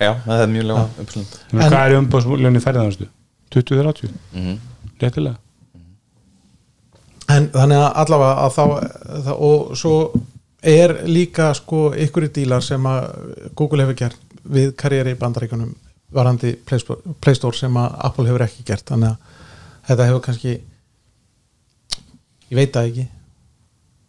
[0.00, 0.90] Já, það er mjög en,
[1.50, 3.08] En- hvað er umbúðslaunum í ferðanastu?
[3.50, 4.10] 20-30?
[4.32, 4.58] Mhm.
[5.00, 5.36] réttilega?
[7.30, 8.64] En þannig að allavega að þá
[9.24, 9.94] það, og svo
[10.66, 13.06] er líka sko ykkur í dílar sem að
[13.58, 14.18] Google hefur gert
[14.50, 15.70] við karrieri í bandaríkunum
[16.12, 18.84] varandi Play Store sem að Apple hefur ekki gert.
[18.90, 19.16] Þannig að
[19.90, 20.56] þetta hefur kannski
[22.50, 23.06] ég veit það ekki.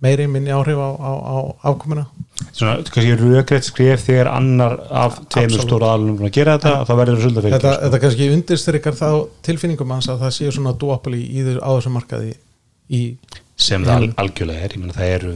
[0.01, 1.35] Meiri minni áhrif á, á, á
[1.69, 2.07] afkomuna.
[2.51, 5.67] Svona, kannski rökreitt skrif þegar annar af tveimur Absolutt.
[5.67, 9.09] stóra aðlunum að gera þetta þá verður það svolítið fyrir þetta, þetta kannski undirstrykar þá
[9.45, 12.31] tilfinningum hans að það séu svona duopoly í þessu á þessum markaði
[12.89, 13.01] í
[13.61, 15.35] sem það al, algjörlega er, ég meina það eru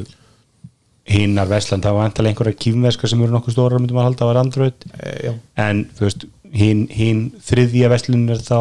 [1.15, 4.31] hinnar Vestland, það var endalega einhverja kýmveska sem eru nokkuð stóra, myndum að halda að
[4.31, 4.85] vera Android.
[4.97, 6.25] E, já, en þú veist,
[6.55, 8.57] hinn hin þriðja Vestlun er þá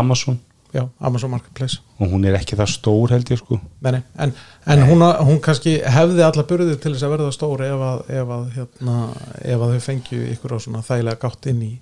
[0.00, 0.40] Amazon
[0.74, 1.80] já, Amazon Marketplace.
[2.00, 3.60] Og hún er ekki það stór held ég sko.
[3.84, 4.32] Nei, nei, en,
[4.72, 8.34] en hún, hún kannski hefði alla burðið til þess að verða stóri ef að, ef
[8.36, 8.96] að, hérna,
[9.42, 11.72] ef að þau fengju ykkur á svona þægilega gátt inn í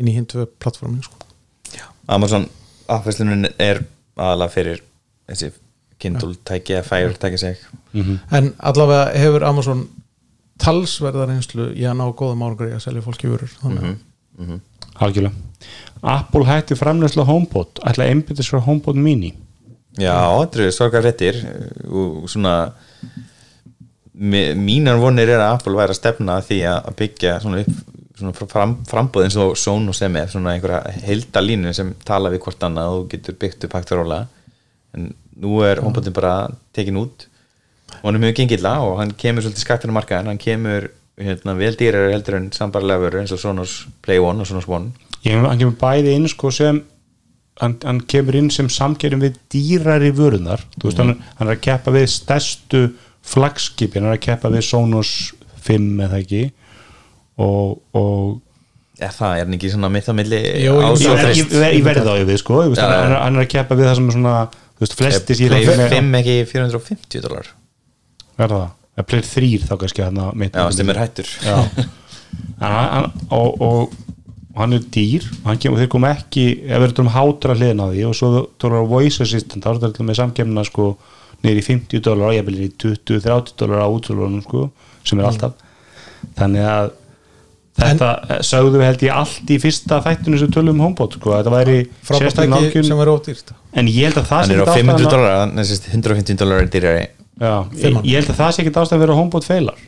[0.00, 1.20] inn í hinn tvö plattformin sko.
[2.10, 2.48] Amazon
[2.90, 3.84] affæslunin er
[4.18, 4.82] aðalega fyrir
[5.30, 5.52] þessi
[6.02, 7.60] Kindle tæki eða Fire tæki seg
[8.34, 9.84] en allavega hefur Amazon
[10.62, 14.58] talsverðar einslu í að ná góðum árangur í að selja fólki vörur þannig að
[14.98, 15.34] algjörlega.
[16.02, 17.78] Apple hætti framleysla HomePod.
[17.86, 19.32] Ætla að einbyttis frá HomePod mini.
[20.00, 21.38] Já, þetta eru sorgar fréttir.
[21.86, 22.56] Og svona
[24.12, 27.80] mínar vonir er að Apple væri að stefna að því að byggja svona upp
[28.22, 32.64] svona fram, frambóð eins og Sonos sem er svona einhverja heildalínu sem tala við hvort
[32.66, 34.20] annað og getur byggt upp hægt og róla
[34.96, 35.12] en
[35.42, 36.34] nú er HomePodin bara
[36.76, 37.26] tekin út.
[38.00, 40.90] Og hann er mjög gengilla og hann kemur svolítið skattina markaðin, hann kemur
[41.20, 44.92] hérna, vel dýrar heldur en sambarlega vörur eins og Sonos Play One og Sonos One.
[45.26, 46.82] Ég, hann kemur bæði inn sko sem
[47.60, 51.94] hann, hann kemur inn sem samkerum við dýrari vörunar veist, hann, hann er að keppa
[51.94, 52.82] við stærstu
[53.32, 55.12] flagskipin, hann er að keppa við Sonos
[55.62, 56.42] 5 eða ekki?
[57.42, 58.40] Og, og
[59.00, 61.06] ja, það er hann ekki svona mitt á milli Jú, jú, ás
[61.38, 64.36] ég, verði þá við sko Já, hann, er að keppa við það sem er svona
[64.50, 67.52] þú veist, flesti síðan Play 5 ekki 450 dólar
[68.40, 71.28] verða það, það pleyr þrýr þá kannski hann mitt Já, sem er hættur.
[71.46, 71.56] Já.
[72.60, 73.94] hann, hann, og, og
[74.58, 78.06] hann er dýr hann kemur, þeir kom ekki ef við erum hátra hliðin á því
[78.10, 78.30] og svo
[78.60, 80.90] tólar á voice assistant, þá er þetta með samkemna sko,
[81.42, 84.66] í 50 dólar ég vil í 20-30 dólar á útsölunum sko,
[85.08, 85.56] sem er alltaf.
[86.36, 86.92] Þannig að
[87.80, 91.32] þetta en, sögðu við held ég allt í fyrsta þættinu sem tölum um HomePod sko,
[91.38, 94.92] þetta væri sem verður ódýrt en ég held að það sé er á ekkert 500
[94.92, 97.06] ástæðan að- dólar þannig að 150 dólar er dýrari
[97.40, 99.80] ég, held að það sé ekki ástæðan að vera HomePod feilar.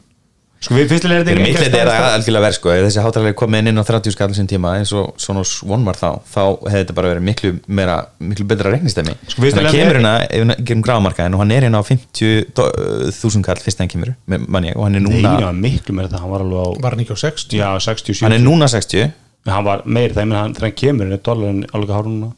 [0.64, 2.70] Sko við fyrstilega er þetta leiti er það algjörlega verð sko.
[2.72, 5.98] Ef þessi hátalega komið inn á 30 skall sem tíma eins og Sonos One var
[6.00, 6.40] þá þá
[6.70, 10.12] hefði þetta bara verið miklu meira miklu betra reiknistemi Sko, við þannig að kemur hérna
[10.24, 14.72] ef við gerum grámarkaðin og hann er hérna á 50.000 kall fyrst en kemur manni
[14.72, 17.04] og hann er Nei, núna já, miklu meira það, hann var alveg á var hann
[17.04, 19.12] ekki á 60 já, 60, 70 hann er núna 60
[19.52, 22.30] hann var meira það, ég meina, hann, þegar hann kemur er dólarin alveg hár núna.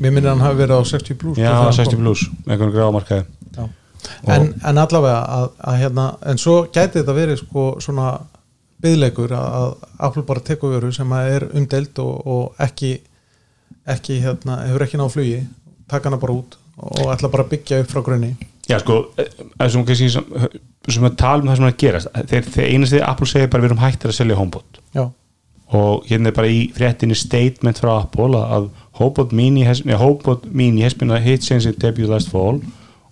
[0.00, 2.02] Mér minnir hann hafi verið á 60 plus já, þegar hann 60 kom.
[2.08, 3.39] plus, einhvern grámarkaði Já.
[4.26, 8.12] En, en allavega að, að hérna, en svo gæti þetta verið sko svona
[8.80, 9.72] byðleikur að, að
[10.08, 12.96] Apple bara tekur veru sem að er umdelt og, og ekki
[13.90, 15.40] ekki hérna, hefur ekki náð flugi
[15.90, 18.34] taka hana bara út og ætla bara að byggja upp frá grunni.
[18.70, 19.00] Já sko,
[19.58, 20.26] kannski sem,
[20.88, 23.64] sem að tala um það sem er að gerast þeir einast því Apple segir bara
[23.64, 25.02] við erum hættir að selja HomePod já,
[25.80, 28.68] og hérna er bara í fréttinni statement frá Apple að
[29.00, 32.60] HomePod mini has, nei, HomePod mini has been a hit since it debut last fall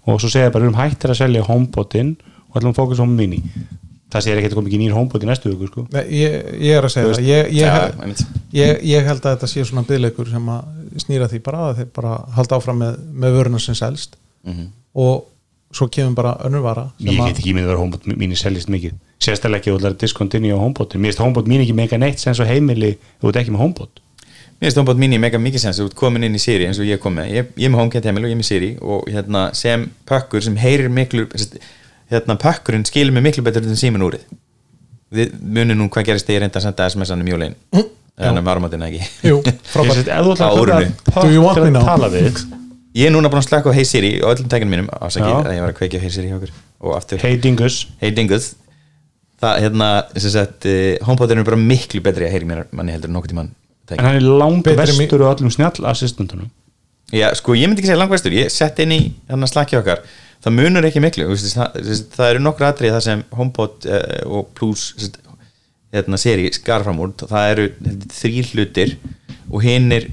[0.09, 2.15] og svo segir bara við erum hættir að selja HomePodin
[2.49, 3.43] og ætlum að fókus á mini.
[4.09, 5.85] Það segir ekki að koma ekki nýr HomePod í næstu viku sko.
[5.93, 7.27] Nei, ég, ég er að segja það.
[7.29, 7.51] ég,
[8.57, 11.91] ég, ég, held að þetta sé svona byðleikur sem að snýra því bara að þeir
[11.99, 14.17] bara halda áfram með, með vöruna sem selst.
[14.49, 14.71] Mhm.
[14.99, 15.27] og
[15.75, 18.71] svo kemur bara önnur vara sem ég get ekki myndið að vera HomePod mini seljist
[18.73, 18.95] mikið.
[19.21, 21.99] Sérstaklega ekki að þú ætlar að discontinue á HomePodin mér finnst HomePod mini ekki mega
[22.01, 24.01] neitt sem svo heimili þú ert ekki með HomePod
[24.59, 26.81] Mér finnst HomePod mini mega mikið sens að þú ert komin inn í Siri eins
[26.83, 28.71] og ég kom með, ég, ég er með HomeKit heimil og ég er með Siri
[28.83, 31.29] og hérna sem pökkur sem heyrir miklu
[32.11, 34.25] hérna pökkurinn skilur mig miklu betur en símin úrið.
[35.15, 37.55] Við munum nú hvað gerist þegar ég reynda að senda SMS-an um jólin.
[38.19, 39.07] En um áramáttina ekki?
[39.29, 39.37] Jú,
[39.77, 40.11] frábært.
[40.11, 42.43] Ef þú ætlar að að tala við?
[42.99, 45.55] Ég er núna búin að slaka á Hey Siri og öllum tækjum mínum ásakið að
[45.55, 46.57] ég var að kveikja Hey Siri hjá okkur.
[46.83, 47.79] Og aftur Hey Dingus.
[48.03, 48.57] Hey Dingus.
[49.39, 50.67] Það hérna sem sagt
[51.07, 53.55] HomePod er bara miklu betri að heyri mér manni heldur en nokkuð tímann
[53.97, 56.51] en hann er langt Betri mi- vestur og öllum snjall assistentunum
[57.15, 58.99] Já, sko, ég myndi ekki segja langvæstur ég sett inn í
[59.31, 60.03] hann að slakja okkar.
[60.45, 61.79] Það munur ekki miklu það,
[62.13, 65.17] það eru nokkur atrið það sem HomePod uh, og Plus veist,
[65.95, 67.15] hérna, seri skar fram úr.
[67.23, 67.65] Það eru
[68.13, 68.95] þrýr hlutir
[69.49, 70.11] og hinn er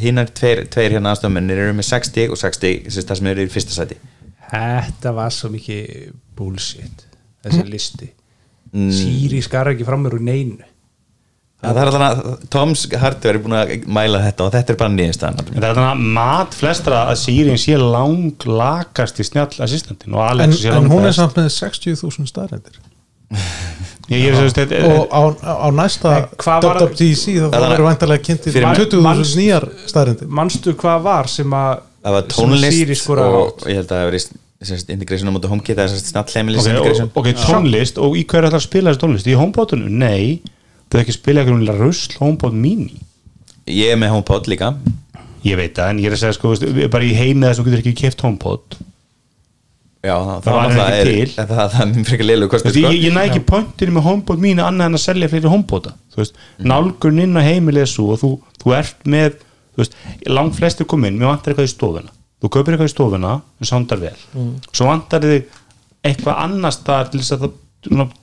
[0.00, 3.30] hinn er tveir, tveir hérna aðstofmennir eru með 60 og 60 þú veist, það sem
[3.34, 3.98] eru í fyrsta sæti.
[4.54, 7.06] Þetta var svo mikið bullshit
[7.42, 8.12] þessi listi.
[8.70, 8.90] Mm.
[8.94, 10.69] Siri skar ekki fram mér úr neinu
[11.60, 14.92] það er alltaf að Toms hardware er búin að mæla þetta og þetta er bara
[14.94, 19.50] nýðinstaðan en það er þannig að mat flestra að Siri sé lang lakast í snjall
[19.66, 21.20] assistentin og en, Alex sé en lang hún er best.
[21.20, 22.80] samt með 60.000 staðrendir
[24.10, 28.80] ég, ég, ég, ég, og á, á næsta En WWDC þá verður vantarlega kynntir Fyrir-
[28.80, 33.84] 20.000 manst- nýjar staðrendir Manstu hvað var sem að það var tónlist og ég held
[33.84, 36.66] að það hefur verið integration á móti HomeKit það er snart hlemilis
[37.12, 39.28] ok, tónlist og í hverju ætlar að spila þessi tónlist?
[39.28, 39.88] Í HomePodinu?
[39.88, 40.40] Nei
[40.98, 43.00] er ekki spila eitthvað rusl HomePod mini
[43.70, 44.72] ég er með HomePod líka
[45.44, 46.54] ég veit það, en ég er að segja sko
[46.92, 48.78] bara í heimi þess að þú getur ekki keft HomePod
[50.00, 51.32] Já, það, Það var náttúrulega ekki er, til.
[51.36, 52.70] það, það, það er mjög frekar leilu sko.
[52.80, 56.68] ég, ég næ ekki pointinu með HomePod mínu annað en að selja fleiri HomePoda Mhm.
[56.70, 58.30] nálgun inn á heimilið er svo og þú,
[58.64, 59.34] þú ert með
[59.76, 59.94] þú veist,
[60.26, 62.10] langt flestir kom inn, mér vantar eitthvað í stofuna
[62.40, 64.54] þú kaupir eitthvað í stofuna sem sándar vel Mhm.
[64.72, 65.44] svo vantar þig
[66.04, 67.52] eitthvað annars þar til þess að það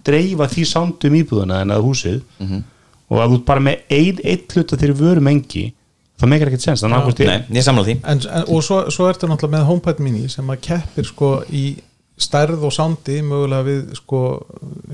[0.05, 2.21] dreifa því sándum íbúðuna en að húsið.
[2.39, 2.63] Mhm.
[3.07, 5.73] og að þú bara með ein, eitt hluta þegar vörum engi
[6.19, 7.95] það meikar ekkert sens þannig að Nei, ég samla því.
[8.03, 11.77] En, en, og svo, svo ertu náttúrulega með HomePod mini sem að keppir sko í
[12.17, 14.21] stærð og sándi mögulega við sko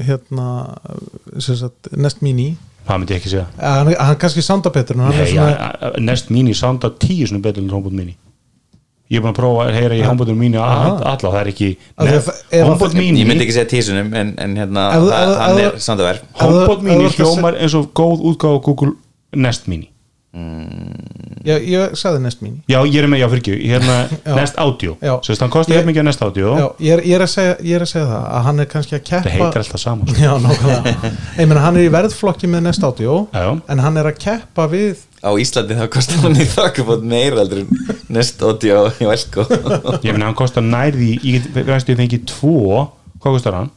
[0.03, 0.47] hérna
[1.39, 2.51] sem sagt, Nest Mini.
[2.83, 3.45] Það myndi ég ekki segja.
[3.61, 6.97] Hann, hann kannski sanda betur en hann er Nei, svona, ja, ja, Nest Mini sándar
[6.99, 8.17] tíu svona betur en HomePod Mini
[9.13, 10.03] ég er búin að prófa að heyra í
[10.41, 10.91] Mini Aha.
[11.13, 11.69] alla, það er ekki
[12.01, 15.85] að að það- Mini Ég myndi ekki segja tísunum en, en hérna, það, er þú-
[15.87, 18.93] sandaverð HomePod ef Mini þú ert að hljómar eins og góð útgáfa á Google
[19.45, 19.89] Nest Mini
[20.33, 24.33] ég, ég sagði Nest Mini já, ég er með, já, fyrir ekki, hérna Já.
[25.03, 25.13] Já.
[25.21, 27.25] svo veist, hann kostar Ég- ég, mikið á Nest Audio, Já, ég, er, ég, er
[27.25, 29.61] að segja, ég er að segja það að hann er kannski að keppa það heitir
[29.63, 30.23] alltaf saman sko.
[30.23, 33.45] Já, nákvæmlega Ég meina hann er í verðflokki með Audio Já.
[33.75, 37.69] en hann er að keppa við Á Íslandi þá kostar hann í þakkafót meira en
[38.17, 39.45] Nest audio í Velko
[40.03, 42.89] ég meina, hann kostar nærði ég veistu, ég fengi tvo
[43.23, 43.69] hvað kostar hann?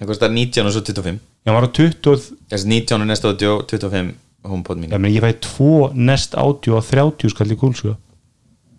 [0.00, 3.28] Það kostar 19 og svo 25 Já, hann var á 20 Þessi 19 og Nest
[3.28, 4.14] audio 25
[4.50, 7.96] HomePod mín ég, meina, ég fæ tvo Nest Audio á 30 skall í gúlsku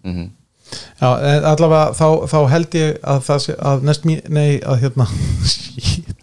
[0.07, 0.27] Mhm.
[0.99, 4.81] Já, en allavega þá, þá held ég að það sé að Nest Mini, nei, að
[4.83, 5.05] hérna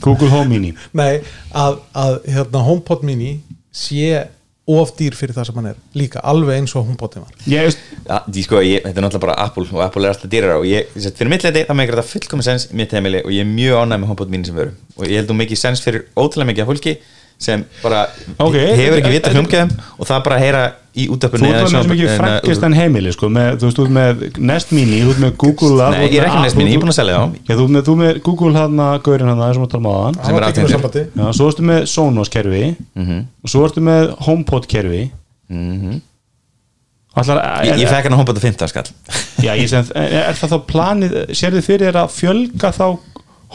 [0.00, 0.72] Google Home Mini.
[0.96, 1.20] Nei,
[1.54, 3.36] að, að hérna HomePod Mini
[3.70, 4.26] sé
[4.70, 5.78] of dýr fyrir það sem hann er.
[5.98, 7.32] Líka, alveg eins og HomePodin var.
[7.50, 7.72] Ég
[8.06, 10.66] Já, því sko, ég, þetta er náttúrulega bara Apple og Apple er alltaf dýrar og
[10.68, 13.50] ég, fyrir mitt leiti það með þetta fullkomi sens í mitt heimili og ég er
[13.50, 16.50] mjög ánægð með HomePod mín sem veru og ég held þú mikið sens fyrir ótrúlega
[16.52, 16.94] mikið af fólki
[17.40, 18.02] sem bara
[18.38, 21.70] Ok, hefur ekki vita hljómgæðum og það bara að heyra í Þú útöpunni ert með
[21.70, 25.12] svo mikið frakkist en heimili sko, með, þú veist, þú ert með Nest Mini, þú
[25.14, 26.92] ert með Google Lab, Nei, þú ég er með ekki Nest Mini, ég er búin
[26.92, 29.64] að selja þá Já, þú ert með, þú með Google hann að gaurin hann sem
[29.64, 30.74] að tala maðan Sem er Hann atvinnulegur.
[30.76, 31.04] sambandi.
[31.22, 32.64] Já, svo ertu með Sonos kerfi
[32.98, 33.20] Mhm.
[33.44, 35.02] og svo ertu með HomePod kerfi
[35.50, 36.00] Mhm.
[37.20, 38.90] Allar, Ég, er, ég fekk hann að HomePod að 15 skall
[39.42, 42.84] já, ég sem, er, er það þá planið sér þið fyrir að fjölga þá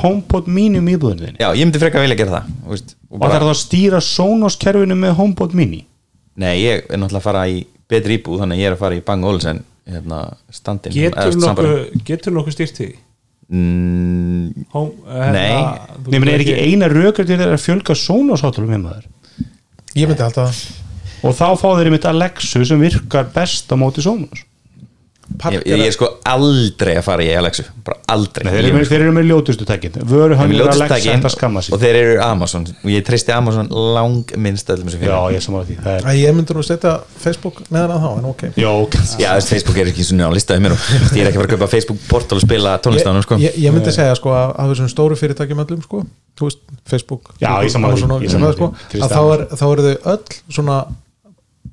[0.01, 3.21] HomePod mínum íbúðinu þinni Já, ég myndi frekar vilja gera það þú veist, og og
[3.21, 5.81] það er bara, þá að stýra Sonos kerfinu með HomePod mini?
[6.35, 8.99] Nei, ég er náttúrulega að fara í betri íbúð þannig að ég er að fara
[8.99, 10.21] í Bang Olsen hérna,
[10.53, 10.95] standin
[12.05, 12.89] getur nokkuð styrt því?
[13.45, 15.51] Mm, Hóm, eh, Nei.
[16.01, 19.05] þú Nei, menn er ekki eina rökur til að fjölga Sonos-hátalum heima þær
[19.95, 20.63] ég myndi alltaf
[21.25, 24.41] og þá fá þeir einmitt Alexu sem virkar best á móti Sonos
[25.51, 28.45] ég, ég er sko aldrei að fara í Alexu bara aldrei.
[28.45, 31.75] Nei, þeir, eru þeir eru með ljótustu tækin vöru hann er tækin þetta skamma sig
[31.75, 32.67] og þeir eru Amazon.
[32.83, 35.77] Og ég treysti Amazon lang minnst öllum sem já, fyrir ég samála því.
[35.85, 38.43] Það er, að ég myndi nú setja Facebook neðan að þá en ok.
[38.55, 38.71] Já,
[39.21, 41.55] Já, Facebook er ekki svona á listaði mér og ég er ekki að fara að
[41.55, 43.39] kaupa Facebook portal og spila tónlistanum sko.
[43.41, 46.03] ég, ég, ég myndi segja sko að þessum stóru fyrirtækjum öllum sko,
[46.37, 50.39] þú veist, Facebook Já, ég sammála því, sko, að þá, er, þá eru þau öll
[50.59, 50.79] svona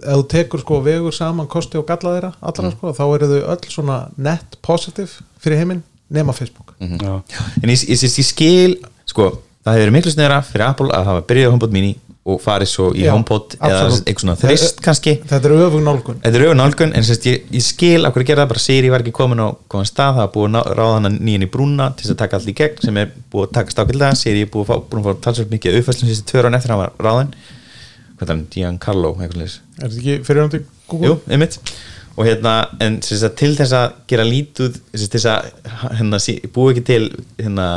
[0.02, 2.76] ef þú tekur sko vegur saman kosti og galla þeirra allra Mm.
[2.76, 6.98] sko, þá eru þau öll svona net positive fyrir heiminn nema Facebook Mm.
[7.00, 7.22] já.
[7.62, 8.76] en ég, ég, ég, ég skil
[9.06, 9.30] sko,
[9.64, 11.94] það hefur verið miklu sneðra fyrir Apple að hafa byrjað á HomePod mini
[12.24, 14.04] og farið svo í Já, HomePod eða absolutt.
[14.06, 17.40] eitthvað svona þrist kannski þetta er öfug nálgun Þetta er auðvitað nálgun en sérst, ég,
[17.50, 20.22] ég skil af hverju gera það bara Siri var ekki komin á komin stað það
[20.22, 22.78] var búið að ráða hana nýjan í brúna til þess að taka allt í gegn
[22.84, 25.50] sem er búið að taka stákillega Siri er búið að fá, búin að fá talsvöld
[25.50, 27.34] mikið auðfæslum síðustu tvö án eftir hann var ráðin
[28.22, 30.62] hvað er hann, Giancarlo er þetta ekki fyrir hann til
[30.92, 31.10] Google?
[31.10, 31.58] Jú, einmitt.
[32.12, 32.54] Og hérna,
[32.84, 36.18] en sérst, að til þess að gera lítið sérst, til þess að hérna,
[36.52, 37.04] búið ekki til
[37.40, 37.68] hérna,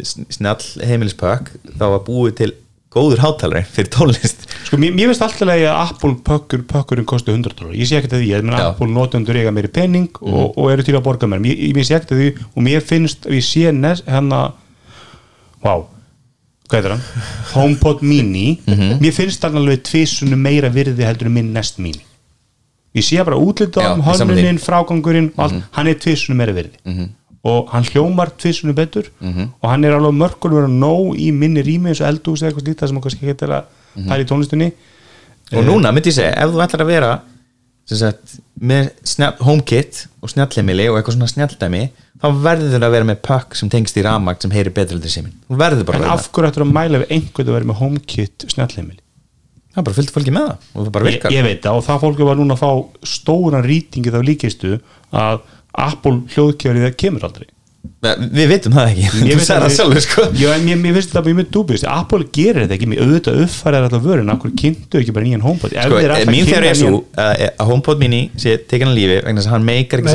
[0.00, 2.52] sn- snjall heimilispök þá var búið til
[2.94, 4.44] góður hátalari fyrir tónlist.
[4.68, 8.14] Sko, mér, mér finnst alltaf að Apple pökkur pökkurinn kosti 100 dólar ég sé ekkert
[8.16, 8.68] að því, ég menn Já.
[8.70, 11.96] Apple notendur eiga meiri penning og, og eru til að borga mér ég, ég, sé
[11.98, 13.66] ekkert að því og mér finnst að ég sé
[14.06, 14.40] hérna
[15.64, 15.86] wow,
[17.54, 18.60] HomePod mini.
[19.00, 22.00] Mér finnst hann alveg tvisunum meira virði heldur en minn Nest mini.
[22.94, 26.78] Ég sé bara útlita Já, um hönnunin, frágangurinn og allt, hann er tvisunum meira virði.
[27.44, 29.10] Og hann hljómar tvisunum betur.
[29.60, 32.64] Og hann er alveg mörgur verið nóg í minni rými eins og eldús eða eitthvað
[32.68, 33.64] slítið sem hann kannski getur að
[34.08, 34.70] pæla í tónlistunni.
[35.52, 37.10] Og núna myndi ég segja, ef þú ætlar að vera
[37.86, 38.88] sagt, með
[39.44, 41.82] HomeKit og snjallheimili og eitthvað svona snjalldæmi
[42.22, 45.00] þá verður að vera með pökk sem tengst í rafmagn sem heyri betur
[45.62, 49.00] verður bara en af hverju ættur að mæla við einhvern að vera með HomeKit snjallheimili?
[49.74, 52.28] Það er bara fyllt fólki með það það ég, ég veit það og það fólki
[52.28, 52.70] var núna að fá
[53.16, 54.76] stóran rýtingi þá líkistu
[55.10, 55.42] að
[55.74, 57.48] Apple hljóðkjörið það kemur aldrei.
[58.04, 60.22] Við vitum það ekki, Ég að það sjálfur sko.
[60.34, 61.86] Mér finnst þetta mjög dúbist.
[61.88, 65.44] Apple gerir þetta ekki, mér auðvitað uppfæraði alltaf vörun af hverju kynntu ekki bara nýjan
[65.44, 65.74] HomePod?
[65.74, 69.40] Sko, að mín þegar er svo nýjan- að HomePod mini sé tekin að lífi vegna
[69.42, 70.14] þess að hann meikar ekki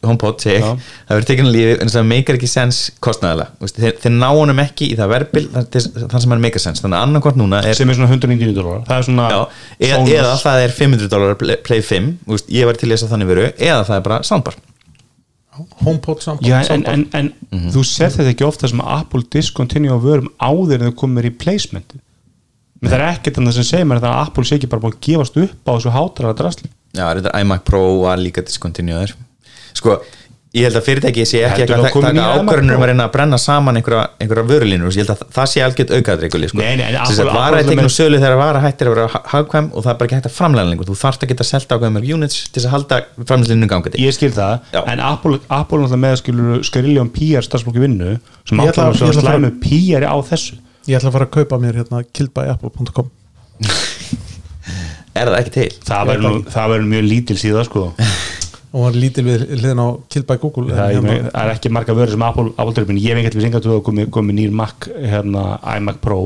[0.00, 0.40] HomePod.
[0.40, 3.66] segi, það verður tekin að lífi vegna þess að hann meikar ekki sens kostnæðilega Þú
[3.66, 6.96] veist, þeir, þeir ná honum ekki í það verbil þann sem hann meikar sens, þannig
[6.96, 8.80] að annarkvort núna er sem er svona 199 dólar.
[8.88, 9.40] Það er svona Já,
[9.90, 13.12] eða, eða það er 500 dólar play, play 5, þú veist, ég var til að
[13.12, 14.56] þannig veru eða það er bara soundbar.
[15.84, 17.08] HomePod samband, Já, en, samband.
[17.12, 17.70] en, en Mhm.
[17.74, 21.22] þú sér þetta ekki ofta sem að Apple discontinue á vörum áður en þau komið
[21.28, 21.92] replacement.
[22.80, 25.00] Menn það er ekkert annað sem segir mér að Apple sé ekki bara búin að
[25.04, 26.70] gefast upp á þessu hátalara drasli.
[26.96, 29.12] Já, þetta iMac Pro var líka discontinuður
[29.74, 30.00] Sko,
[30.50, 32.82] ég held að fyrirtæki sé ekki Heldur eitthvað það að taka ákvörðunum Pro?
[32.82, 36.48] að reyna að brenna saman einhverja, einhverja vörulínur, ég held að það sé algjört aukaðreikuli
[36.50, 36.58] sko.
[36.58, 39.90] Sagt, Apple vara tekin með- sölu þegar vara hættir að vera ha- hagkvæm og það
[39.92, 40.88] er bara ekki hægt að framlega lengur.
[40.90, 42.98] Þú þarft að geta selta ákveðum units til þess að halda
[43.30, 44.02] framlýslinu gangandi.
[44.02, 44.82] Ég skil það, Já.
[44.90, 48.18] en Apple, Apple náttúrulega með skilur skrilljum PR starfsfólki vinnu
[48.50, 50.58] sem ætla að slæmu PR á þessu.
[50.88, 52.02] Ég ætla að fara að kaupa mér hérna
[55.20, 55.68] er það ekki til?
[55.86, 57.82] Það verður nú- það verður mjög lítil síða sko
[58.70, 61.72] og var lítil við hliðin á Killby Google það, en er, hérna, það er ekki
[61.74, 64.86] marga vörður sem Apple, Apple törfin, ég hef einhvern veginn að komið komi nýr Mac,
[65.02, 65.44] hérna,
[65.76, 66.20] iMac Pro.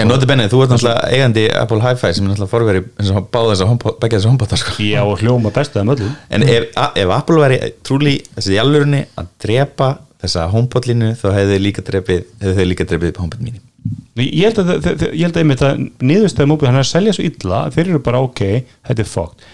[0.00, 3.28] En noti benni, þú ert náttúrulega eigandi Apple Hi-Fi sem er náttúrulega forveri eins og
[3.30, 4.72] báða þess að begja þess að hombota sko.
[4.82, 6.16] ég á hljóma bestu þeim öllum.
[6.34, 9.92] En ef, a- ef Apple væri trúli þessi jálfurinni að drepa
[10.24, 13.73] þessa HomePod-línu þá hefðu þau líka drepið hefðu þau
[14.14, 17.16] HomePod ég held að, ég held að einmitt að niðurstæði móbið hann er að selja
[17.16, 18.42] svo illa þeir eru bara ok,
[18.88, 19.46] þetta er fókt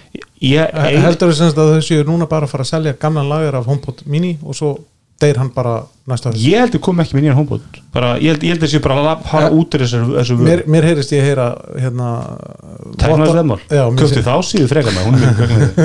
[1.07, 3.69] heldur þau semst að þau séu núna bara að fara að selja gamlan lager af
[3.71, 4.75] HomePod mini og svo
[5.21, 6.41] deyr hann bara næsta haust.
[6.41, 8.79] ég held að kom ekki með nýjan homebot bara, ég held, ég held að sé
[8.81, 9.51] bara að fara Ja.
[9.53, 12.07] út úr þessu, þessu mér, mér heyrist ég heyra hérna
[13.93, 14.97] mér köftu sé- þá síðu frekar
[15.43, 15.77] gögnuð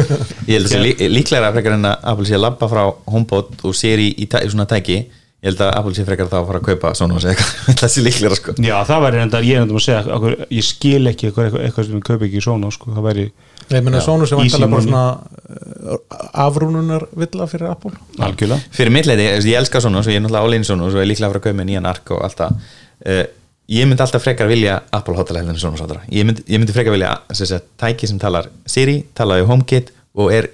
[0.47, 2.83] Ég held að það sé lí, líklega frekar en að Apple sé að labba frá
[3.11, 4.97] HomePod og sér í, í, í svona tæki
[5.45, 7.91] ég held að Apple sé frekar þá að fara að kaupa Sonos eða eitthvað, það
[7.93, 8.55] sé líklega sko.
[8.65, 11.87] Já það væri enda, ég er enda að segja okkur, ég skil ekki eitthvað, eitthvað,
[11.89, 14.73] sem við kaupa ekki í svona sko, það væri ég meina Sónus er Easy vantilega
[14.73, 17.93] bara svona uh, afrúnunar villa fyrir Apple.
[18.21, 18.73] Algjörlega.
[18.73, 21.09] Fyrir mitt leiti, ég elska Sonos og ég er náttúrulega all-in Sonos og ég er
[21.09, 22.67] líklega að fara að kaupa með nýjan ark og allt það.
[23.05, 23.23] Uh,
[23.71, 26.93] ég myndi alltaf frekar vilja Apple heldur en Sonos hotala ég myndi, ég myndi frekar
[26.93, 29.91] vilja sem sagt, tæki sem talar Siri, talaði HomeKit
[30.21, 30.51] og er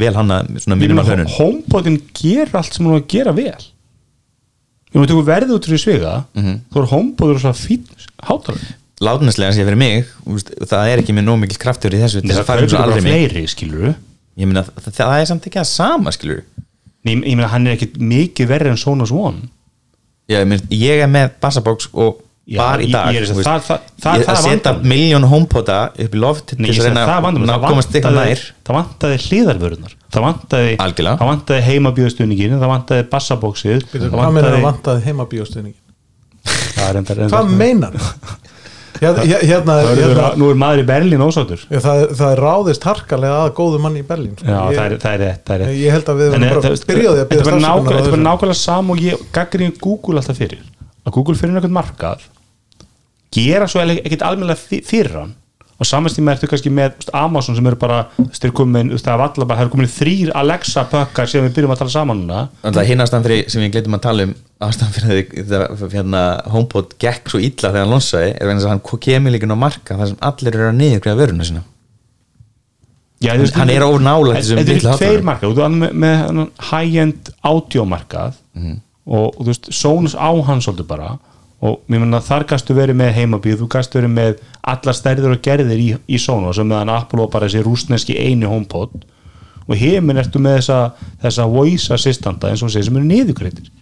[0.00, 3.66] vel hana svona mínum að hönun homebotin ger allt sem hún á að gera vel
[4.96, 6.54] ég maður tökur verðið út úr í svega Mhm.
[6.72, 7.82] þá er homebotur svo fín
[8.24, 8.66] hátalar
[9.04, 10.06] látnæslega sé fyrir mig
[10.64, 12.72] það er ekki með nóg mikil kraftur í þessu til þess að að fara eins
[12.72, 13.94] og kaupir bara fleiri skilur
[14.36, 16.40] ég meina það, það er samt ekki að sama skilur
[17.04, 19.50] ég, ég meina hann er ekkit mikið verri en Sonos One
[20.28, 23.24] Já, ég, meina, ég er með bassabóks og Já, bara í ég- dag ég er
[23.26, 26.58] að veist, það- það- það- ég- það að setja miljón homepota upp í loft til
[26.60, 27.16] Nei, þess ég að reyna það,
[27.66, 28.42] komast vantaði, nær.
[28.66, 31.16] það vantaði hlýðarvörunar það vantaði, Algjörlega.
[31.18, 31.62] það vantaði
[32.76, 35.02] vantaði bassabóksið hvað meina vantaði að vantaði
[36.46, 37.92] það er reyndar- reyndar- hvað meinar?
[38.96, 41.60] Hérna, hérna, Það er- hérna nú er maður í Berlín ósáttur.
[41.68, 44.46] Já, það, er- það er ráðist harkalega að góðu manni í Berlín sko.
[44.46, 45.76] Já, ég, það er, það er rétt, það er rétt.
[45.82, 48.56] ég held að við En erum bara þetta- byrjaði að byrja þetta er bara nákvæmlega
[48.56, 50.58] sam og ég gaggrinni Google alltaf fyrir.
[51.06, 52.20] Að Google fyrir einhvern markað
[53.36, 55.34] gera svo ekkert almennilega fyrir hann.
[55.76, 59.72] Og samanstíma ertu kannski með Amazon sem eru bara það er allar bara, það eru
[59.74, 62.38] komin þrýr Alexa pökkar sem við byrjum að tala saman núna.
[62.88, 64.32] Hinn ástæðan fyrir sem við gleymum að tala um
[64.64, 66.22] ástæðan fyrir því hérna,
[66.54, 69.58] HomePod gekk svo illa þegar hann lonsaði er vegna þess að hann kemur líka á
[69.66, 71.62] marka þar sem allir eru að niðurgræða vöruna sína.
[73.20, 76.42] Já, veist, Hann er of nálægt þessum Þetta eru tveir markað, þú veist, með, með
[76.70, 78.74] high-end audio markað Mhm.
[79.06, 81.18] og, og þú veist, Sonos á hann svolítið bara
[81.64, 85.42] og mér menna þar gastu verið með heimabíð, þú gastu verið með allar stærður og
[85.46, 89.04] gerðir í, í Sonos og meðan Apple var bara þessi rúsneski einu HomePod
[89.66, 90.80] og heiminn ertu með þessa,
[91.24, 93.72] þessa voice assistanta eins og segir sem eru niðurgreitir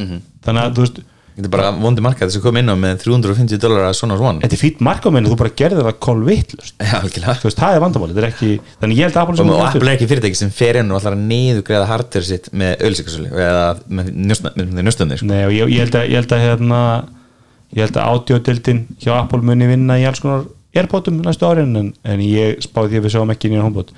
[0.00, 0.20] Mhm.
[0.46, 1.00] þannig að þú veist
[1.36, 4.20] Þetta er bara vondi marka þess að koma inn á með 350 dólar að Sonos
[4.20, 4.42] One.
[4.42, 5.86] Þetta er fýtt markamenn þú bara gerðir
[7.30, 8.50] það veist, það er vandamálið, þetta er ekki
[8.82, 11.00] þannig ég held að Apple sem og, Apple er ekki fyrirtæki sem fer inn og
[11.00, 14.10] ætlar að niðurgræða hardware sitt með ölsíkarsölu eða með
[14.84, 15.30] njóstunni sko.
[15.30, 16.80] Nei, og ég, ég held að, ég held að hérna,
[17.76, 21.92] ég held að audio-dildin hjá Apple muni vinna í alls konar airpotum næstu árin en,
[22.06, 23.94] en ég spáði því að við sjáum ekki nýjan homebot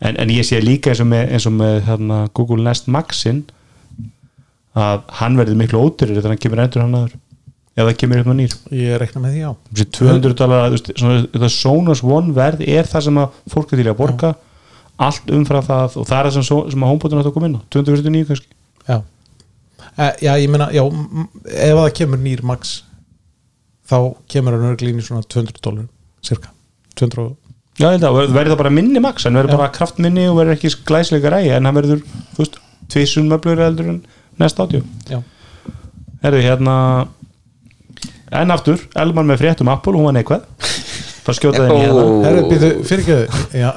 [0.00, 3.44] en, en ég sé líka eins og með, eins og með hérna, Google Nest Maxin
[4.76, 7.14] að hann verður miklu ódýrir þegar hann kemur endur hann aður.
[7.76, 8.52] Eða kemur upp með nýr.
[8.72, 13.18] Ég rekna með því á Þessi 200 dólar, þetta Sonos One verð er það sem
[13.20, 14.30] að fólk er til að borga.
[14.96, 17.58] Allt umfram það og það er það sem, sem að homebotin átt að koma inn
[17.60, 17.62] á.
[17.76, 18.48] 249 kannski.
[18.88, 18.96] Já,
[19.92, 22.78] e, já ég meina já, ef það kemur nýr max
[23.90, 23.98] þá
[24.32, 25.88] kemur hann örglín í svona 200 dólar
[26.24, 26.52] cirka.
[26.96, 27.36] 200 og-
[27.76, 30.56] Já, ég held að verður það bara minni max hann verður bara kraftminni og verður
[30.56, 32.00] ekki glæsleika ræði en hann verður,
[32.32, 32.56] þú veist,
[32.88, 33.98] tvissun möblur eldur en
[34.40, 35.20] næst átjó já,
[36.22, 36.76] Herðu, hérna
[38.36, 40.46] en aftur, Elman með fréttum Apple, hún var neikvæð.
[41.26, 42.06] Bara skjótaði henni hérna.
[42.26, 43.68] Herru býðu fyrirgjöðu já,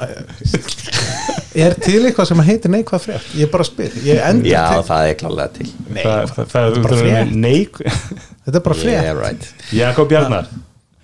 [1.64, 3.28] er til eitthvað sem heitir neikvað frétt?
[3.38, 5.68] Ég bara spyr, ég endur Já, til það er klálega til.
[5.90, 6.02] Það,
[6.34, 7.36] það, það, bara það er frétt.
[7.46, 8.96] neik þetta er bara frétt.
[8.96, 9.48] Yeah, right.
[9.74, 10.50] Jakob Bjarnar.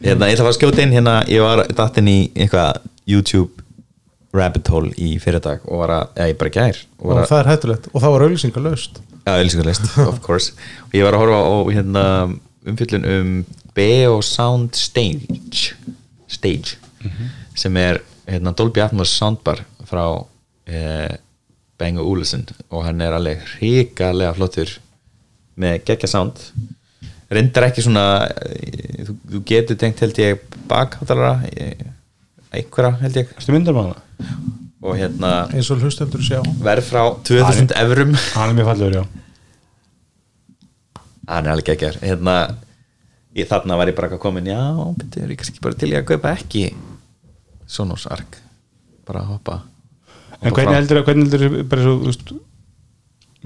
[0.04, 3.65] Hérna, ég ætla að fara að skjóta inn hérna Ég var dattinn í eitthvað YouTube
[4.37, 7.53] rabbit hole í fyrirdag og var að, eða ég bara gær og og það er
[7.53, 7.91] hættulegt.
[7.93, 10.55] Og það var auðlýsingar laust já, auðlýsingarlist, of course.
[10.89, 12.05] Og ég var að horfa á hérna
[12.66, 13.32] umfyllun um
[13.76, 15.74] Beo Sound Stage
[16.30, 16.78] Stage
[17.57, 20.05] sem er hérna Dolby Atmos soundbar frá
[20.66, 21.12] eh,
[21.78, 22.47] Bang Olufsen.
[22.72, 24.72] Og hann er alveg hrikalega flottur
[25.61, 26.41] með geggja sound.
[27.32, 31.87] Reyndar ekki svona eh, þú, þú getur tengt held ég bakháttalara eh,
[32.55, 33.34] einhverja held ég.
[33.36, 34.03] Erstu myndar með hana?
[34.86, 36.40] og hérna eins og hlustendur sjá.
[36.62, 38.12] Verð frá 2000 evrum.
[38.36, 39.05] Hann er mjög fallegur, já.
[41.26, 42.34] Hann er alveg geggjar hérna,
[43.34, 44.61] ég, þarna var ég bara komin já,
[44.99, 46.68] betur ég kannski bara til ég að kaupa ekki
[47.66, 48.38] Sonos Arc?
[49.07, 49.57] Bara að hoppa
[50.38, 52.30] En hvernig heldur það, hvernig heldur það bara svo, þú veist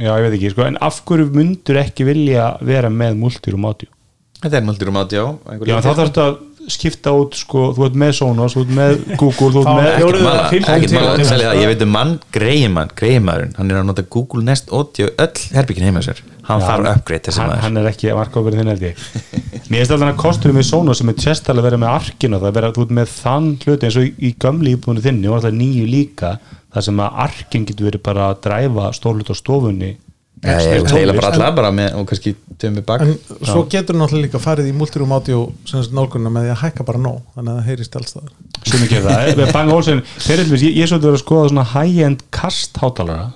[0.00, 3.88] Já, ég veit ekki, sko, en af hverju myndur ekki vilja vera með multirum audio?
[4.40, 5.24] þetta er multirum audio
[5.68, 6.38] Já, þá þarfstu að
[6.74, 10.94] skipta út, sko, þú ert með Sonos, þú ert með Google, þú Fá með ekkert
[10.96, 11.60] mála, það.
[11.60, 15.88] ég veit um mann, greiðmann greiðmaðurinn, hann er að nota Google Nest Audio öll herbyggin
[15.90, 18.72] heima sér, hann þarf upgrade þessi hann, maður hann er ekki að marka okkur þinn
[18.74, 19.04] held ég
[19.70, 22.54] Mér finnst alltaf að kostur með Sonos sem er tjestalega verið með arkinu það er
[22.56, 25.36] verið að þú ert með þann hluti eins og í, í gamli íbúinu þinni og
[25.36, 26.32] alltaf nýju líka
[26.74, 29.92] þar sem að arkin getur verið bara að dræfa stórlut á stofunni
[30.44, 33.02] ég vil heila bara alla bara með, og kannski töfum við bak.
[33.04, 36.62] En svo getur náttúrulega líka farið í multirum audio sem sagt nálgunna með því að
[36.64, 38.32] hækka bara nóg þannig að það heyrist allstaðar
[38.70, 42.24] sem ekki það, Bang Olsen eru, ég, ég er svolítið verið að skoða svona high-end
[42.34, 43.30] kast hátalara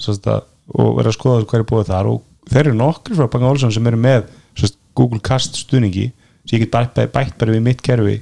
[0.75, 2.11] og verið að skoða hvað er búið þar.
[2.13, 4.29] Og þeir eru nokkri frá Bang Olsen sem eru með
[4.59, 6.11] sérst, Google Cast stuðningi
[6.45, 8.21] sem ég get bætt, bætt bara við mitt kerfi.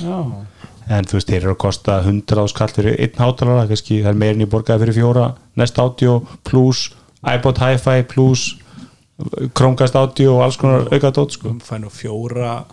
[0.00, 0.18] Já,
[0.90, 4.20] en þú veist, þeir eru að kosta 100 áskall fyrir einn hátalara, kannski það er
[4.22, 5.26] meirin í borgaði fyrir fjóra,
[5.60, 6.88] Nest Audio plus
[7.26, 8.56] iPod Hi-Fi plus
[9.54, 11.52] Chromecast Audio og alls konar auka dót sko.
[11.60, 12.64] fæ nú fjóra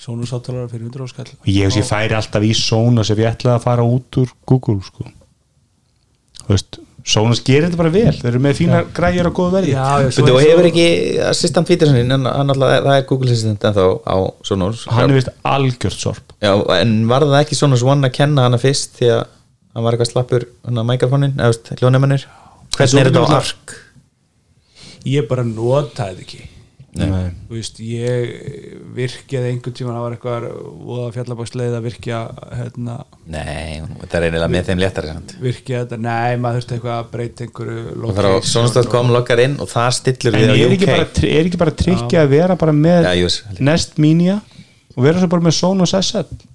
[0.00, 3.64] sónusáttalara fyrir 100 áskall og ég ég færi alltaf í Sonos ef ég ætlaði að
[3.64, 5.04] fara út úr Google sko.
[6.48, 9.74] veist, Sónas gerir þetta bara vel, þeir eru með fína græjur og góð verði.
[9.78, 10.86] Og og- hefur ekki
[11.22, 14.86] assistant Peterson en hann alltaf, það er Google assistant en þá á Sonos.
[14.90, 16.32] Hann er vist algjört sorp.
[16.42, 19.22] Já, en var það ekki Sonos One að kenna hana fyrst því að
[19.74, 22.45] hann var eitthvað slappur hann að mikrofónin, eða svo
[22.76, 23.78] hvernig er þetta á ark?
[25.06, 26.44] ég bara notaði ekki
[26.96, 27.26] Nei.
[27.44, 28.30] þú veist, ég
[28.96, 30.46] virkjaði einhvern tíma, það var eitthvað
[30.88, 32.20] voða fjallabæksleið að virkja
[32.56, 32.94] hérna,
[33.28, 35.34] Nei, þetta er einilega með þeim léttari samt.
[35.44, 39.44] virkja þetta, nei, maður þurfti eitthvað að breyta einhverju og það er á Sonos.com loggar
[39.44, 41.06] inn og það stillur en við á er ekki UK bara,
[41.36, 43.10] er ekki bara tryggja að vera bara með.
[43.68, 44.40] Nest Minia
[44.96, 46.46] og vera svo bara með Sonos SS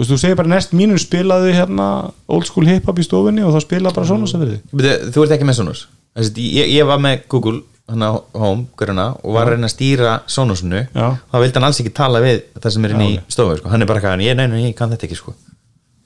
[0.00, 1.88] þú veist, þú segir bara Nest Minu spilaðu hérna
[2.32, 5.34] old school hip hop í stofunni og þá spila bara Sonos að verði Þú ert
[5.36, 5.86] ekki með Sonos
[6.16, 10.16] ég, ég var með Google hann á Home, hverjana, og var að reyna að stýra
[10.30, 11.06] Sonosunu, Já.
[11.30, 13.70] þá vildi hann alls ekki tala við það sem er inn í stofu sko.
[13.72, 15.34] hann er bara eitthvað, ég, nei, nei, ég kann þetta ekki sko.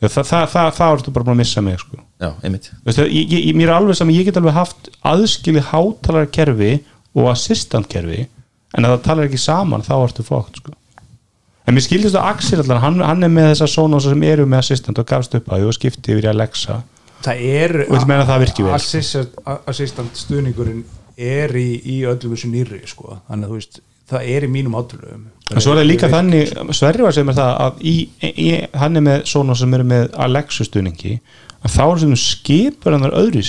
[0.00, 2.00] Já, það, það, það, það ertu bara búin að missa mig sko.
[2.22, 6.72] Já, einmitt Veistu, ég, ég, mér er alveg saman, ég get alveg haft aðskilið hátalarkerfi
[7.14, 8.24] og assistantkerfi
[8.74, 10.74] en ef það talar ekki saman þá ertu fókt sko.
[11.64, 14.64] En mér skildist að Axel allan, hann, hann er með þessa Sonosa sem eru með
[14.64, 16.82] assistant og gafst upp að því og skipti yfir Alexa
[17.24, 18.74] það er Og viltu meina að það virki vel?
[18.76, 19.40] assistant,
[19.72, 20.84] assistant stuðningurinn
[21.16, 23.20] er í, í öllum þessu nýri sko.
[23.30, 26.52] þannig að þú veist, það er í mínum átulöfum en svo er það líka þannig,
[26.76, 27.96] Sverri var sem er það að í,
[28.28, 28.48] í,
[28.80, 31.18] hann er með Sonos sem eru með Alexa stuðningi
[31.64, 33.44] að þá er sem skipur hann þar öðru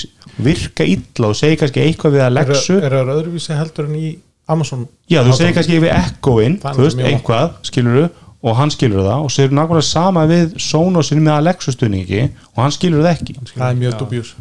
[0.46, 4.10] virka illa og segir kannski eitthvað við er, Alexu er það öðruvísi heldur en í
[4.48, 8.10] Amazon Já, þú segir kannski við Echoin Það þú veist, einhvað, skilur
[8.46, 12.20] og hann skilur það og segir nákvæmlega sama við Sonosin með Alexa stuðningi
[12.54, 13.38] og hann skilur það ekki.
[13.56, 14.36] Það er mjög dubjús.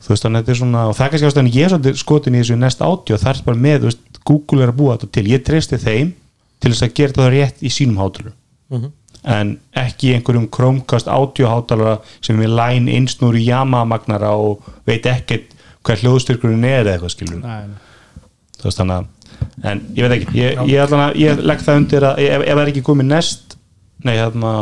[0.00, 2.00] Þú veist, þannig að þetta er svona og það er kannski ástæðan ég er svolítið
[2.00, 4.78] skotin í þessu næst átti og það er bara með, þú veist, Google er að
[4.80, 5.26] búa þetta til.
[5.30, 6.10] Ég treysti þeim
[6.60, 8.34] til þess að gera þetta rétt í sínum hátalur
[9.28, 15.52] en ekki einhverjum Chromecast audiohátalara sem er line einsnúri Yamaha-magnara og veit ekkert
[15.84, 18.22] hvað hljóðstyrkurinn er eða eitthvað skilur Nei, nei.
[18.56, 19.19] þú veist þannig að
[19.66, 22.52] en ég veit ekki, ég, ég, allan að, ég legg það undir að ef, ef
[22.54, 23.56] það er ekki komið nest
[24.06, 24.52] nei, hérna,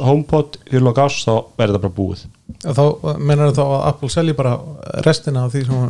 [0.00, 2.22] HomePod fyrir lok ás, þá verður það bara búið.
[2.62, 2.84] Þá
[3.20, 4.54] menar þá að Apple selji bara
[5.04, 5.82] restina af því sem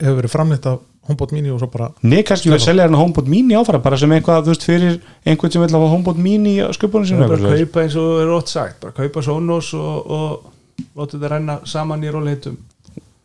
[0.00, 0.80] hefur verið framleitt af
[1.10, 4.12] HomePod mini og svo bara Nei, kannski við selja hérna HomePod mini áfram bara sem
[4.14, 7.84] eitthvað, þú veist, fyrir einhvern sem vil hafa HomePod mini sköpunum Það er bara kaupa
[7.84, 12.12] eins og er rótt sagt bara kaupa Sonos og, og láta þetta renna saman í
[12.12, 12.60] róleitum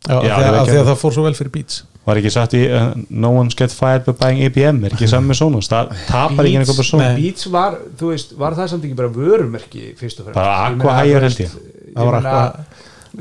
[0.08, 2.92] já, af því að það fór svo vel fyrir Beats Var ekki sagt í uh,
[3.10, 6.60] No one's get fired by buying IBM er ekki saman með Sonos, það tapar ekki
[6.60, 7.16] einhver bara Sonos.
[7.18, 10.38] Beats var, þú veist, var það samt ekki bara vörumerki fyrst og fremst?
[10.38, 11.58] Bara Ég Aqua þú held ég.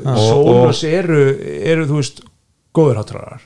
[0.05, 1.19] Og- Sonos eru,
[1.73, 2.21] eru, þú veist
[2.75, 3.41] góður hátrarar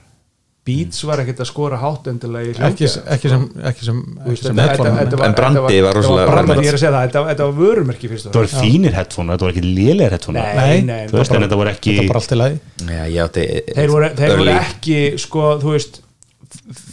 [0.70, 4.44] Beats var ekkert að skora hátt endilega í ekki, hljóðgæð ekki sem ekki sem, ekki
[4.44, 6.26] sem þetta- headphone þetta- þetta En brandið var þetta rosalega
[6.70, 10.16] er þetta, þetta var vörumerki fyrst og Það voru fínir headphone, þetta voru ekki lélegir
[10.18, 12.60] headphone Nei, Nei, Þú veist, en þetta voru ekki þetta bara allt í lagi.
[12.86, 13.48] Já, ég átti
[13.80, 13.90] þeir
[14.38, 16.00] voru, ekki sko, þú veist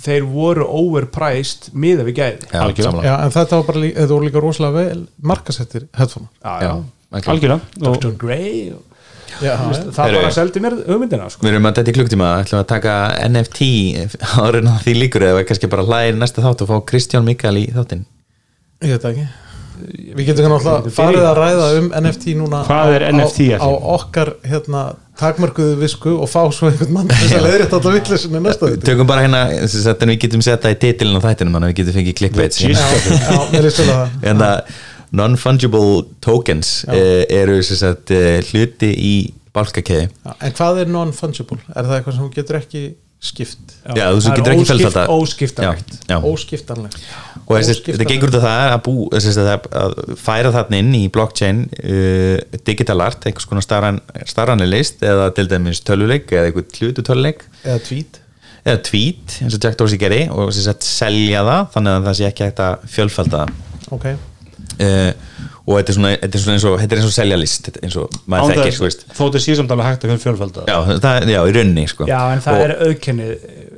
[0.05, 2.51] þeir voru overpriced miða við gæði.
[2.53, 6.85] En þetta var bara þetta voru líka rosalega vel markasettir headphone algjörlega.
[7.33, 8.13] algjörlega og Dr.
[8.21, 8.83] Grey og,
[9.43, 9.55] já,
[9.97, 11.47] það bara seldi mér hugmyndina sko.
[11.47, 12.99] Við erum að þetta í klukktíma, ætlum að taka
[13.29, 13.71] NFT
[14.43, 17.67] árin á því líkur eða kannski bara hlæðir næsta þátt og fá Kristján Mikael í
[17.75, 18.07] þáttinn.
[18.85, 19.27] Ég veit ekki.
[19.77, 23.69] Við getum náttúrulega farið að ræða um NFT núna Hvað er á, NFT á, á
[23.93, 24.85] okkar hérna,
[25.21, 29.11] takmörkuðu visku og fá svo einhvern mann þess að leiðrétt alltaf vittlesinni næsta þetta Tökum
[29.11, 32.25] bara hérna, sem sagt, en við getum setta í titilin á þættinum við getum fengið
[32.25, 32.87] hérna.
[33.21, 34.17] já, mér vel að það.
[34.31, 34.57] En það
[35.15, 39.17] non-fungible tokens eh, eru sem sagt, eh, hluti í
[39.57, 41.59] bálkakeði Já, en hvað er non-fungible?
[41.73, 42.85] Er það eitthvað sem hún getur ekki
[43.27, 43.77] skipt?
[43.97, 45.95] Já, þú Það er getur ekki felt þetta óskiftanlegt.
[45.97, 46.19] Já, já.
[46.31, 47.07] Óskiptanlegt.
[47.47, 49.51] Og þetta gengur út af það að, bú, að,
[49.81, 55.49] að færa þarna inn í blockchain uh, digital art, einhvers konar starran, starranilist eða til
[55.51, 57.45] dæmis töluleik eða einhvern hlutu töluleik.
[57.65, 58.23] Eða tweet.
[58.67, 62.21] Eða tweet eins og Jack Dorsey geri og sem sagt, selja það þannig að það
[62.21, 63.61] sé ekki hægt að fjölfalda það.
[63.95, 64.09] Ok
[64.85, 65.13] uh,
[65.67, 67.69] og þetta er svona, þetta er svona eins og þetta er eins og selja list
[67.69, 69.07] þetta er eins og maður þekkir sko, veist.
[69.19, 72.07] þóttu sé samt alveg hægt að fyrir fjölfælda já, það, já, í rauninni sko.
[72.11, 73.33] já, en það og, er auðkennið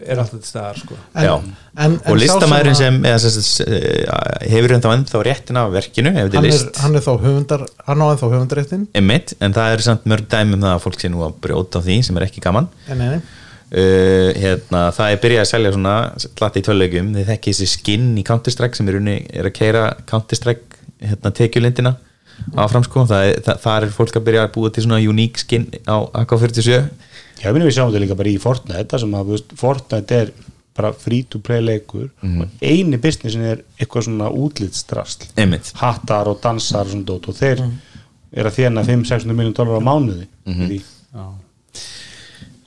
[0.09, 0.99] er alltaf til staðar sko.
[1.13, 1.33] En, Já.
[1.79, 6.13] en, en og listamæðurinn að- sem, eða, sem, sem hefur ennþá ennþá réttin af verkinu
[6.13, 9.35] ef þetta er hann er, list hann er þá höfundar hann á ennþá höfundaréttin emitt,
[9.41, 11.85] en það er samt mörg dæmi um það að fólk sé nú að brjóta á
[11.85, 13.21] því sem er ekki gaman uh,
[14.39, 18.25] hérna, það er byrjað að selja svona slatti í töluleikum, þið þekki þessi skinn í
[18.29, 21.97] Counter-Strike sem er, unni, er að keira Counter-Strike hérna, tekjulindina
[22.57, 23.41] áfram sko, það er,
[23.89, 26.77] er fólk að byrja að búa til svona uník skinn á AK-47
[27.43, 30.31] Já, við sjáum þetta líka bara í Fortnite það sem að, þú veist, Fortnite er
[30.79, 32.41] bara free to play leikur Mhm.
[32.43, 37.35] og eini businessin er eitthvað svona útlitsdrasl emitt, hattar og dansar og svona dót og
[37.35, 37.65] þeir
[38.33, 40.63] er að þjána 5-600 miljón dólar á mánuði Mhm.
[40.63, 40.83] í því.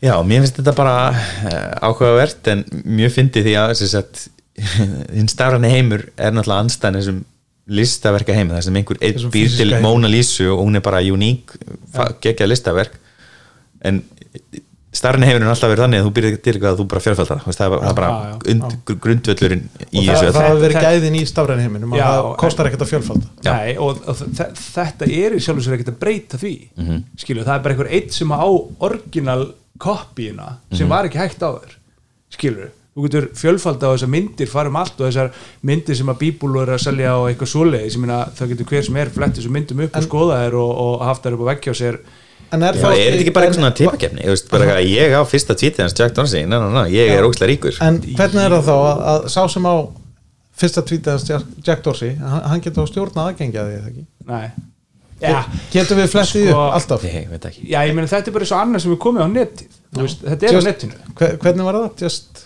[0.01, 3.73] Já, mér finnst þetta bara uh, áhugavert en mjög fyndi því að
[5.15, 7.19] hinn starfani heimur er náttúrulega anstæðan þessum
[7.71, 8.97] listaverka heimi þar sem einhver
[9.31, 9.69] býr til.
[9.83, 11.53] Móna Lísu og hún er bara uník
[12.23, 12.97] geggjað listaverk
[13.87, 14.01] en
[14.91, 17.43] starfani heimur er alltaf verið þannig að þú býrði til eitthvað að þú bara fjárfældar
[17.45, 18.33] það er bara, það er Já, bara já.
[18.51, 18.73] und,
[19.05, 20.33] grundvöllurinn í og þessu það, öllu.
[20.35, 23.53] það hafa verið gæðin í stafræni heiminum og Já, það kostar ekkert að fjölfalda Já.
[23.55, 26.99] Nei, og, og þe- þetta er í sjálfur sér ekkert að breyta því Mhm.
[27.23, 28.43] skilju, það er bara einhver eitt sem á
[28.89, 29.47] orginal
[29.79, 30.89] kopíuna sem Mhm.
[30.91, 31.71] var ekki hægt á þér
[32.35, 35.29] skilju, þú getur fjölfalda á þessar myndir farum allt og þessar
[35.67, 37.95] myndir sem að bíbúlu er að selja á eitthvað svoleiðis.
[37.95, 40.73] Ég meina það getur hver sem er flett þessum myndum upp og skoða þær og,
[40.85, 42.01] og haft þær upp á veggja á sér.
[42.51, 45.21] En er, er þetta ekki bara eitthvað svona tipakefni ég, veist, bara, eitthvað, ég á
[45.23, 46.17] fyrsta tvítið hans Jack
[46.51, 47.77] na, ég er ógslag ríkur.
[47.79, 49.75] En hvernig er það þá að, að sá sem á
[50.61, 54.05] fyrsta tweetið Jack, Jack Dorsey hann, hann getur á stjórna aðgengja því eða ekki?
[54.27, 54.51] Nei.
[55.21, 55.37] Já,
[55.69, 57.03] getur við flettið Sko- alltaf?
[57.05, 57.65] Ég veit ekki.
[57.69, 59.75] Já, ég meina þetta er bara svo annað sem er komið á netið.
[59.93, 60.97] Þú veist, þetta er á Just- netinu.
[61.19, 61.89] Hver, hvernig var það?
[62.01, 62.41] Just,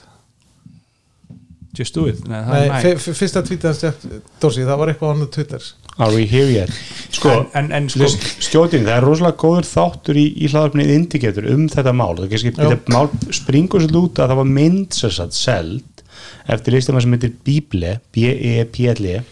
[1.75, 2.21] Just do it.
[2.27, 3.41] Nei, það nei, fyrsta
[3.81, 4.05] Jack
[4.41, 5.65] Dorsey það var eitthvað hann Twitter.
[5.97, 6.71] Are we here yet?
[7.15, 8.09] Sko, En- en- sko-
[8.43, 12.15] skjótin, það er rosalega góður þáttur í, í hlaðarpnið Indicator um þetta mál.
[12.19, 16.03] Það kannski, þetta mál springur sér út að það var mynd sér satt seld
[16.51, 19.23] eftir listum sem heitir Bible B-E-P-L-E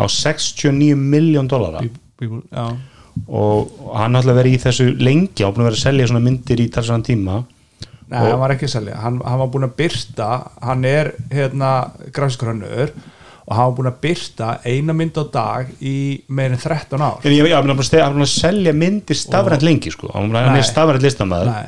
[0.00, 1.48] á 69 miljón
[2.50, 2.66] Já.
[3.28, 6.24] Og hann har alltaf verið í þessu lengi og búin að vera að selja svona
[6.24, 7.38] myndir í talsvæðan tíma
[8.10, 10.28] Nei, Og- hann var ekki að selja, hann, hann var búin að byrta
[10.66, 11.68] hann er hérna
[12.12, 12.90] grafiskrönnur
[13.46, 15.94] og hann var búin að byrta eina mynd á dag í
[16.28, 17.20] meirinn 13 ár.
[17.24, 20.10] En ég, ég, hann er búin að- hann búin að selja myndir stafrænt lengi sko,
[20.14, 20.62] hann er Nei.
[20.66, 21.66] stafrænt listamæður Nei,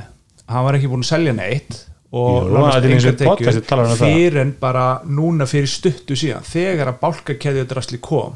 [0.48, 5.00] hann var ekki búin að selja neitt og og engar tekjur um fyrir en bara
[5.06, 8.34] núna fyrir stuttu síðan þegar að bálkakeðjudrasli kom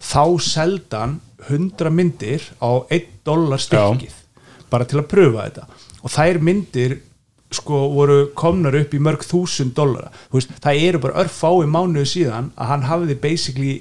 [0.00, 4.14] þá seldan 100 myndir á 1 dólar stykkið
[4.70, 5.66] bara til að pröfa þetta.
[6.04, 6.98] Og þær myndir
[7.54, 9.78] sko voru komnar upp í mörg þúsund
[10.32, 13.74] veist, það eru bara örfái mánuðu síðan að hann hafði basically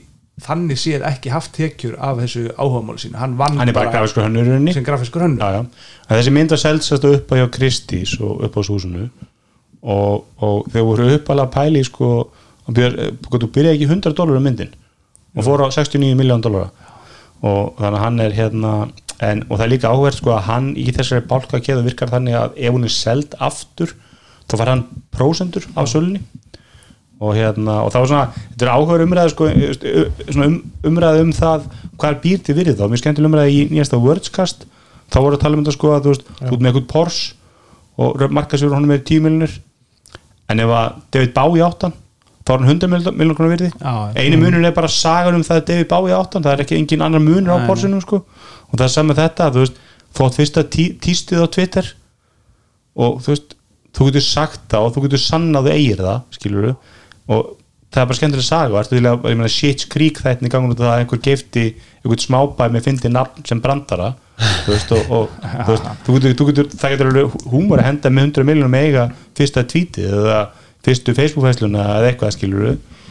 [0.43, 3.17] þannig séð ekki haft tekjur af þessu áhugamáli sínu.
[3.17, 5.41] Hann hann er bara grafiskur hönnur sem grafiskur hönnur.
[5.41, 6.03] Já, já.
[6.07, 9.07] En þessi mynd var seldsast upp á hjá Kristís og upp á húsinu.
[9.81, 12.11] Og, og þeir voru uppalega pæli sko,
[12.67, 14.73] að byrja, þú byrjaði ekki 100 dólar um myndin.
[15.37, 16.69] Og fór á 69 miljón dólara
[17.45, 18.71] og þannig að hann er hérna
[19.23, 22.59] en, og það er líka áhverð sko að hann í þessari bálkakeðu virkar þannig að
[22.61, 23.93] ef hún er seld aftur
[24.47, 24.83] þá fær hann
[25.15, 26.21] prósendur af sölunni.
[27.17, 29.47] Og hérna og það var svona, þetta er áhugaður umræða sko,
[30.29, 31.63] svona um, umræða um það
[31.97, 34.67] hvað býr til virðið þá, mér skemmtileg umræða í nýjasta Wordscast,
[35.09, 37.33] þá voru að tala um þetta sko að þú veist, þú ert með eitthvað Porsche
[37.97, 39.55] og markasjóður honum er 10 miljonir
[40.47, 41.95] en ef að David Bowie áttan
[42.47, 43.71] þá er hann 100 miljonar konar virði.
[44.15, 47.03] Einu munur er bara sagan um það að David Bowie áttan það er ekki engin
[47.03, 48.21] annar munur á Nei, Porsche-num sko
[48.67, 49.79] og það er saman þetta, þú veist
[50.17, 51.93] þótt fyrsta tí, tístið á Twitter
[52.97, 53.55] og þú veist
[53.97, 57.55] þú getur sagt það og þú getur sannað að þú eigir það skilur og
[57.87, 60.73] það er bara skemmtileg saga Ertu til að, ég meina, Shit's Creek þættin í gangun
[60.75, 61.65] af það að einhver geifti
[62.03, 64.11] einhvern smábæ með fyndi nafn sem brandara
[64.65, 67.89] þú veist, og, og þú veist, þú getur, þú getur, það getur alveg húmor að
[67.89, 69.07] henda með 100 miljonum eiga
[69.37, 70.41] fyrsta tvítið eða
[70.85, 72.67] fyrstu Facebook-fæsluna eða eitthvað skilur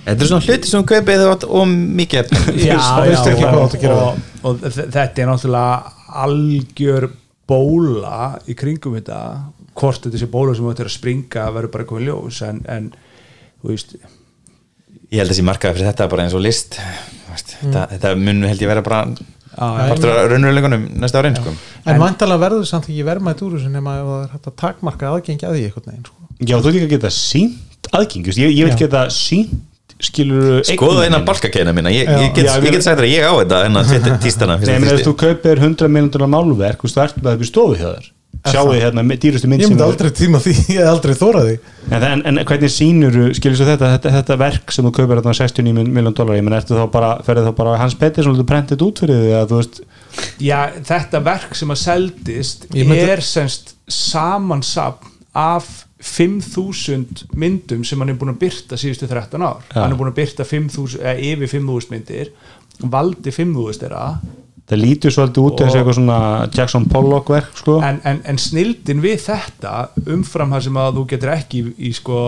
[0.07, 2.35] Þetta er svona hluti sem kaupið þegar þú átt og mikið
[2.69, 5.95] já, Það ekki að gera og, og, og þe- þetta er náttúrulega
[6.27, 7.09] algjör
[7.51, 9.21] bóla í kringum þetta.
[9.77, 12.87] Hvort þetta sé bóla sem þú ættir að springa verður bara komið ljós en, en
[13.61, 13.97] þú veist
[15.07, 16.79] Ég held að þessi markaði fyrir þetta bara eins og list.
[17.31, 19.05] Veist, þetta, þetta mun held ég vera bara
[19.57, 21.53] partur af raunveruleikunum næsta árin sko.
[21.89, 25.13] en vantalega verður samt ekki verðmætt úr þessu nema ef það er hægt að takmarka
[25.13, 26.27] aðgengja að því eitthvað neginn sko.
[26.51, 28.81] já, þú líka geta sínt aðgengi ég, ég vil Já.
[28.83, 29.55] geta sínt
[30.03, 31.93] skilur Skoðu eina balkakeina mína.
[31.95, 32.19] Ég, Já.
[32.21, 34.93] ég, get, get sagt þér að ég á þetta en að þetta tístana Nei, menn,
[34.93, 37.81] ef þú kaupir 100 miljonar málverk þú veist, þú ert með það upp í stofu
[37.81, 38.13] hjá þér.
[38.47, 41.47] Sjáu þið hérna með dýrustu mynd ég myndi aldrei tíma því, ég hef aldrei þórað
[41.49, 41.55] því.
[41.97, 45.35] En, en, en hvernig sýnur skilur svo þetta, þetta, þetta verk sem þú kaupir þarna
[45.41, 48.39] 69 miljón dólar, ég menn ertu þá bara ferðið þá bara á Hans Pettersson og
[48.43, 49.81] þú prentið út fyrir því að þú veist,
[50.47, 50.59] já,
[50.93, 55.73] þetta verk sem að seldist myndi- er semst samansapn af
[56.03, 59.63] 5.000 myndum sem hann er búin að byrta síðustu 13 ár.
[59.73, 59.81] Já.
[59.83, 62.33] hann er búin að byrta 5.000, eða yfir 5.000 myndir
[62.93, 64.03] valdi 5.000 þeirra.
[64.67, 66.19] Það lítur svolítið út eins og Og- eitthvað svona
[66.53, 67.79] Jackson Pollock verk sko.
[67.87, 69.75] En, en, en snildin við þetta
[70.11, 72.19] umfram það sem að þú getur ekki í, í sko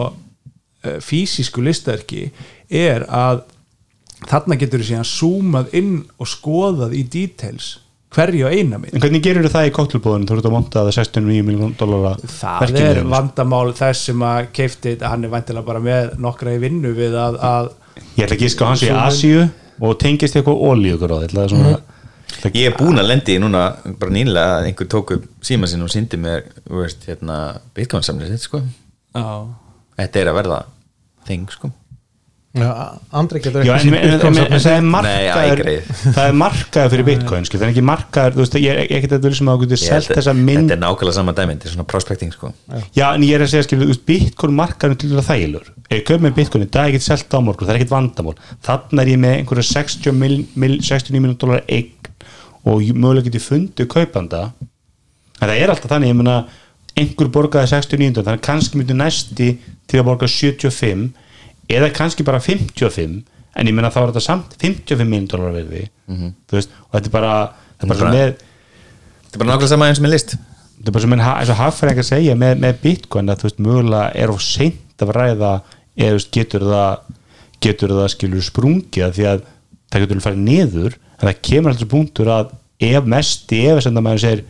[0.85, 2.29] eh, fysisku listaverki
[2.71, 3.43] er að
[4.31, 7.79] þarna getur þú síðan zoomað inn og skoðað í details
[8.14, 11.44] hverju eina mynd en hvernig gerir það í kóttelbúðinu þú ert að monta það 69
[11.48, 16.54] miljón dólar það er vandamál þess sem að keifti hann er vantilega bara með nokkra
[16.56, 17.70] í vinnu við að, að
[18.16, 18.90] ég ætla að gíska hans í.
[18.94, 19.44] Asíu
[19.78, 21.76] og tengist eitthvað ólíugur á þetta svona,
[22.52, 23.62] Ég er búin að lendi í núna
[23.98, 27.38] bara nýlega að einhver tók upp síma sinn og síndi mér þú veist, hérna,
[27.74, 28.61] bitcoin samlið sko.
[29.16, 29.24] Já,
[29.98, 30.59] Þetta er að verða
[31.26, 31.70] þing sko.
[33.18, 35.90] Andri getur ekki það er markaður ægrið.
[36.16, 39.82] það er markaður fyrir bitcoin það er ekki markaður, ég sem að þú getur Ég
[39.82, 40.68] selt held- þessa mynd.
[40.70, 42.52] Þetta er nákvæmlega sama dæmi, þetta er svona prospecting sko.
[42.96, 45.96] Já, en ég er að segja, skil, þú veist, bitcoin markaður til það þælur, ef
[45.98, 48.36] ég kaup með bitcoin það er ekkert selt á morgun, það er ekkert vandamál.
[48.68, 51.92] Þannig er ég með einhverja 60 mil, mil, 69 miljón dólar eign
[52.68, 54.52] og mögulega geti fundið kaupanda.
[55.38, 56.38] En það er alltaf þannig, ég meina
[56.98, 59.48] einhver borgaði 69, þannig kannski myndi næsti
[59.88, 61.12] til að borga 75
[61.69, 63.23] eða kannski bara 55
[63.59, 67.11] en ég meina þá er þetta samt 55 miljón dólar verði, þú veist og þetta
[67.11, 67.33] er bara,
[67.81, 68.37] þetta er bara með
[69.29, 72.07] Þetta er bara nákvæmlega sama eins með list þetta er bara sem eins og hagfræðingar
[72.09, 75.51] segja með, með bitcoin að þú veist mögulega er of seint að ræða
[75.99, 77.16] eða þú veist, getur það
[77.66, 79.43] getur það skilur sprungið af því að
[79.89, 82.55] það getur farið niður en það kemur alltaf punktur að
[82.89, 84.45] ef mest ef sem það maður segir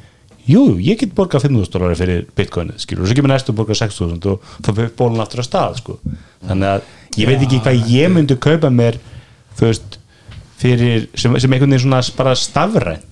[0.48, 3.76] jú, ég get borgað 5.000 dólar fyrir bitcoinið skilur og svo kemur næstu að borga
[3.80, 5.98] 6.000 og þá fyrir bólun aftur að stað sko.
[6.44, 6.86] þannig að
[7.18, 8.98] ég veit ekki hvað ég myndi kaupa mér
[9.58, 9.98] þú veist
[10.58, 13.04] fyrir, sem, sem einhvern veginn svona bara stafrænt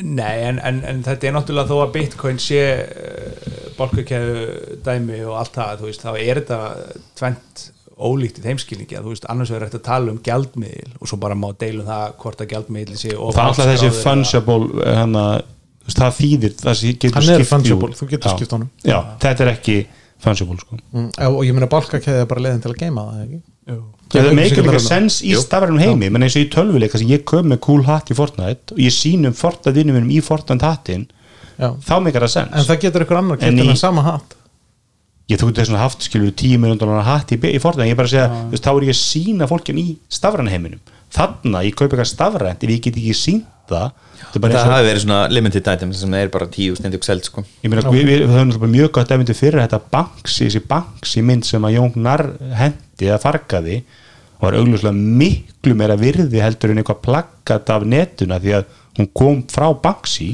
[0.00, 5.34] Nei, en, en, en þetta er náttúrulega þó að Bitcoin sé uh, bálkakæðu dæmi og
[5.40, 6.60] allt það, þú veist, þá er þetta
[7.18, 7.64] tvent
[8.00, 11.18] ólíkt í þeimskilningi að þú veist, annars er þetta að tala um gjaldmiðil og svo
[11.20, 15.24] bara má deilum það hvort að gjaldmiðil sé og það er alltaf þessi fungible hana,
[15.82, 17.96] þú veist, það þýðir það getur skipt úr.
[17.98, 18.70] þú getur skipt honum.
[18.86, 19.76] já, þetta er ekki
[20.24, 20.76] fungible sko.
[20.92, 23.40] Mm, og ég meina bálkakæði er bara leiðin til að geima það ekki?
[24.10, 24.80] það upplýsingar líka þarna.
[24.88, 28.10] sens í stafrænum heimi menn eins og í tölvuleika sem ég köp með cool hatt
[28.10, 31.04] í Fortnite og ég sínum Fortnite vinnum minnum í Fortnite hattin
[31.60, 31.68] Já.
[31.86, 34.02] þá meikar það sens en það getur ykkur annar En kæft en í- að sama
[34.02, 34.34] hatt
[35.30, 38.00] ég þú getur svona haft skilur 10 miljón dólar hatt í, í Fortnite ég er
[38.00, 40.80] bara að segja, þá er ég að sína fólkin í stafræna heiminum
[41.14, 43.90] þannig ég kaup eitthvað stafrænt ef ég get ekki sínt það
[44.20, 46.76] þetta er bara Það eins og hafi verið svona limited items sem er bara tíu
[46.78, 47.44] stendug selt sko.
[47.62, 51.24] ég meina, við, við, við höfum náttúrulega mjög gott efindi fyrir þetta banksi, þessi banksi
[51.26, 52.26] mynd sem að Jón Gnarr
[52.58, 53.80] hendi eða fargaði
[54.40, 59.08] og var augljóslega miklu meira virði heldur en eitthvað plaggat af netuna því að hún
[59.16, 60.32] kom frá banksi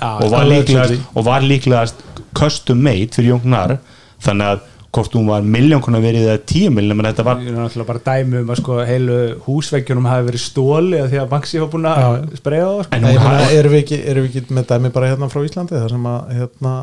[0.00, 2.04] og, var líklegast, og var líklegast
[2.38, 3.78] custom made fyrir Jón Gnarr
[4.24, 7.50] þannig að hvort hún var miljón konar verið eða tíu miljón en þetta var Ég
[7.52, 11.28] er náttúrulega bara dæmi um að sko heilu húsveggjónum hafi verið stóli að því að
[11.34, 13.00] Banksy var búin að spreja það sko.
[13.26, 16.08] hafði erum við, ekki, erum við ekki með dæmi bara hérna frá Íslandi þar sem
[16.12, 16.74] að hérna,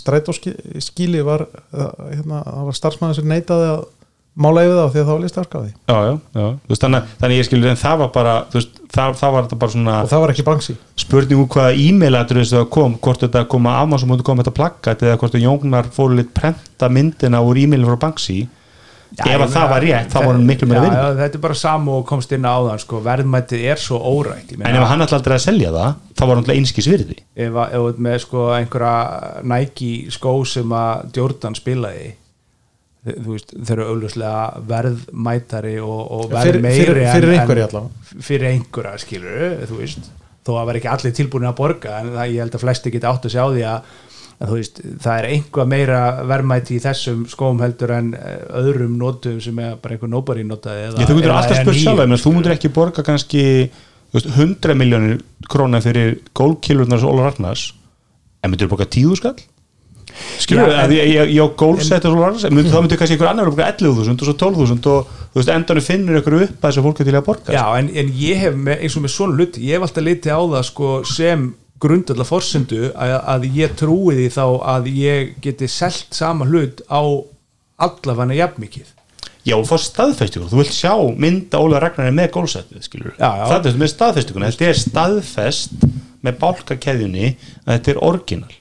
[0.00, 3.86] strætóskíli var uh, hérna, það var starfsmæður sem neitaði að
[4.36, 7.38] mála yfir það því að það var listaverkaði já, já, já, þú veist, þannig, þannig
[7.40, 10.10] ég skilur en það var bara, þú veist, það, það var þetta bara svona og
[10.12, 10.76] það var ekki Banksy?
[11.06, 15.16] Spurning úr hvaða e-mail adress það kom hvort þetta kom að Amazon.com þetta plaggat eða
[15.22, 18.42] hvort að Jóngnar fóru lit prenta myndina úr e-mailin frá Banksy.
[19.16, 21.92] Ef að það var rétt, þá var hann miklu meira já, Þetta er bara samu
[22.00, 22.98] og komst inn á það sko.
[23.06, 26.42] verðmættið er svo órætt en ef hann ætla aldrei að selja það þá var hann
[26.42, 27.16] alltaf einskis virði.
[27.38, 32.10] Ef, að- ef með sko einhverja Nike skó sem að Jordan spilaði
[33.26, 34.40] veist, þeir eru augljóslega
[34.70, 38.22] verðmætari og, og verð Fyrir- meiri fyrir- en- fyrir en- einhverja allavega.
[38.30, 40.10] fyrir einhverja skilur þú veist,
[40.46, 43.10] þó að vera ekki allir tilbúin að borga en það, ég held að flesti geta
[43.12, 43.94] átt að sjá því að,
[44.46, 49.40] að veist, það er einhvað meira verðmæti í þessum skóm heldur en eh, öðrum notum
[49.40, 52.34] sem er bara einhver nobody notaði eða, ég, þú myndir alltaf spurt sjálf menn, þú
[52.36, 53.44] myndir ekki borga kannski
[54.12, 57.70] þú veist, 100 miljónir króna fyrir gólkilurnar svo Óla Ragnars
[58.44, 59.36] en myndir borga 10 skall
[60.42, 61.04] skilur Já, að en- ég,
[62.46, 65.52] á mynd, þá myndir kannski einhver annar borga 11.000 og svo 12.000 og þú veist
[65.52, 67.52] endanum finnur ykkur upp að þessu fólki til að borga.
[67.56, 70.32] Já, en, en ég hef með, eins og með svona hluti, ég hef alltaf litið
[70.32, 71.46] á það sko, sem
[71.82, 74.44] grundallar forsendu að, að ég trúi því þá
[74.76, 77.00] að ég geti selt sama hlut á
[77.76, 78.94] allafanna jafnmikið.
[79.46, 80.90] Já, og fá staðfestingur, þú vilt sjá
[81.22, 83.44] mynda Óla Ragnar með gólsettið, skilur Já, já.
[83.52, 85.84] það er með staðfestingun, þetta er staðfest
[86.26, 87.28] með bálkakeðjunni
[87.62, 88.56] að þetta er orginal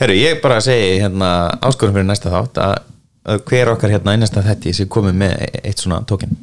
[0.00, 1.28] Herru, ég bara segi hérna
[1.64, 2.74] áskorum fyrir næsta þátt að,
[3.32, 6.34] að hver okkar hérna í næsta þetti sem komið með eitt svona tókin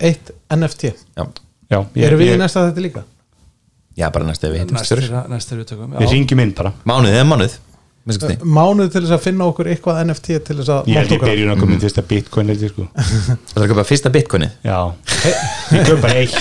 [0.00, 1.24] eitt NFT, Já,
[1.70, 3.04] Já, ég, erum við í ég, næsta þetta líka?
[3.96, 5.12] já bara næsta við hittumst fyrir.
[5.30, 6.72] næstur viðtökum ég ringi minn bara.
[6.84, 7.52] Mánuð eða mánuð
[8.04, 11.22] Uh, mánuð til þess að finna okkur eitthvað NFT til þess að Ég held ég
[11.22, 12.84] byrjun að koma inn fyrsta bitcoin ég sko.
[12.98, 14.58] Það er að köpa fyrsta bitcoinið.
[14.60, 14.80] Já,
[15.72, 16.36] ég bara eitt.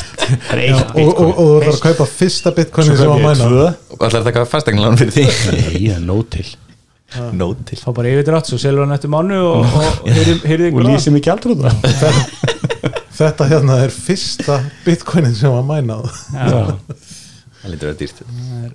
[0.57, 1.37] Eitt og, og, og bitcoin.
[1.37, 3.47] þú þarf að kaupa fyrsta bitcoin sem að ég mæna.
[3.95, 5.25] og ætlar að taka fastegnalán fyrir því?
[5.31, 6.45] Nei, það er nót til.
[7.39, 7.79] Nót til.
[7.79, 11.55] Þá bara yfir drátt, svo selur hann eftir mánu og, og Og lýsum ekki aldrei
[11.55, 12.23] út það.
[13.13, 16.01] Þetta hérna er fyrsta bitcoinin sem að mæna.
[16.33, 16.73] Já,
[17.63, 18.25] Það lítur að dýrt.
[18.27, 18.73] Það er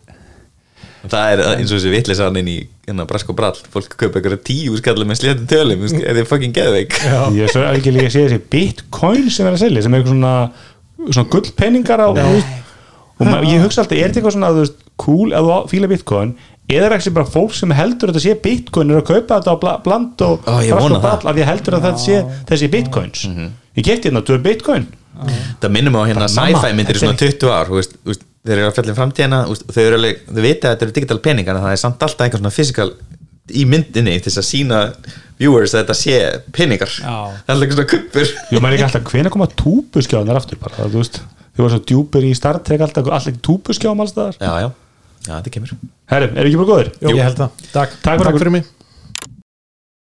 [1.04, 2.56] eins og þessi vitlisann inn í
[2.88, 3.60] hérna Brask og Brall.
[3.72, 6.02] Fólk kaupa ykkur tíu skallar með sléttum tölum mm.
[6.02, 6.98] er þið fucking geðveik?
[7.36, 10.02] Ég er svo ekki líka að sé þessi bitcoin sem er að selja sem er
[10.02, 10.34] eitthvað svona,
[11.08, 15.48] svona gullpenningar á og ég hugsa alltaf, er þetta eitthvað svona þú veist, cool ef
[15.48, 16.36] þú fíla bitcoin?
[16.68, 19.54] Eða er ekki bara fólk sem heldur að þetta sé bitcoin er að kaupa þetta
[19.54, 21.04] á bla- bland og ég brask og það.
[21.06, 22.18] brall af því að heldur að þetta sé
[22.50, 23.24] þessi bitcoins.
[23.78, 24.88] Ég geti hérna, þú er bitcoin
[25.26, 28.24] það minnum á hérna sci-fi myndir í er svona 20 ár þú veist, þú veist,
[28.47, 31.19] þeir eru að fjalla um framtíðina þau eru alveg, þau vita að þetta eru digital
[31.24, 32.89] peningar en það er samt alltaf einhver svona physical
[33.48, 34.81] í myndinni til þess að sína
[35.39, 36.16] viewers að þetta sé
[36.55, 36.93] peningar.
[37.01, 37.16] Já.
[37.47, 40.60] það er alltaf einhver svona kuppur Jú, maður er ekki alltaf, hvenær koma túbuskjáðunar aftur
[40.62, 41.20] bara, þú veist,
[41.56, 44.40] þau var svo djúpur í Star Trek alltaf, alltaf túbuskjáðum alls staðar.
[44.43, 44.69] Já, já,
[45.27, 45.77] já, þetta kemur.
[46.12, 46.93] Herri, eru ekki bara góðir?
[47.09, 47.62] Ég held það.
[47.73, 47.97] Takk.
[48.02, 48.74] Takk fyrir Takk fyrir mig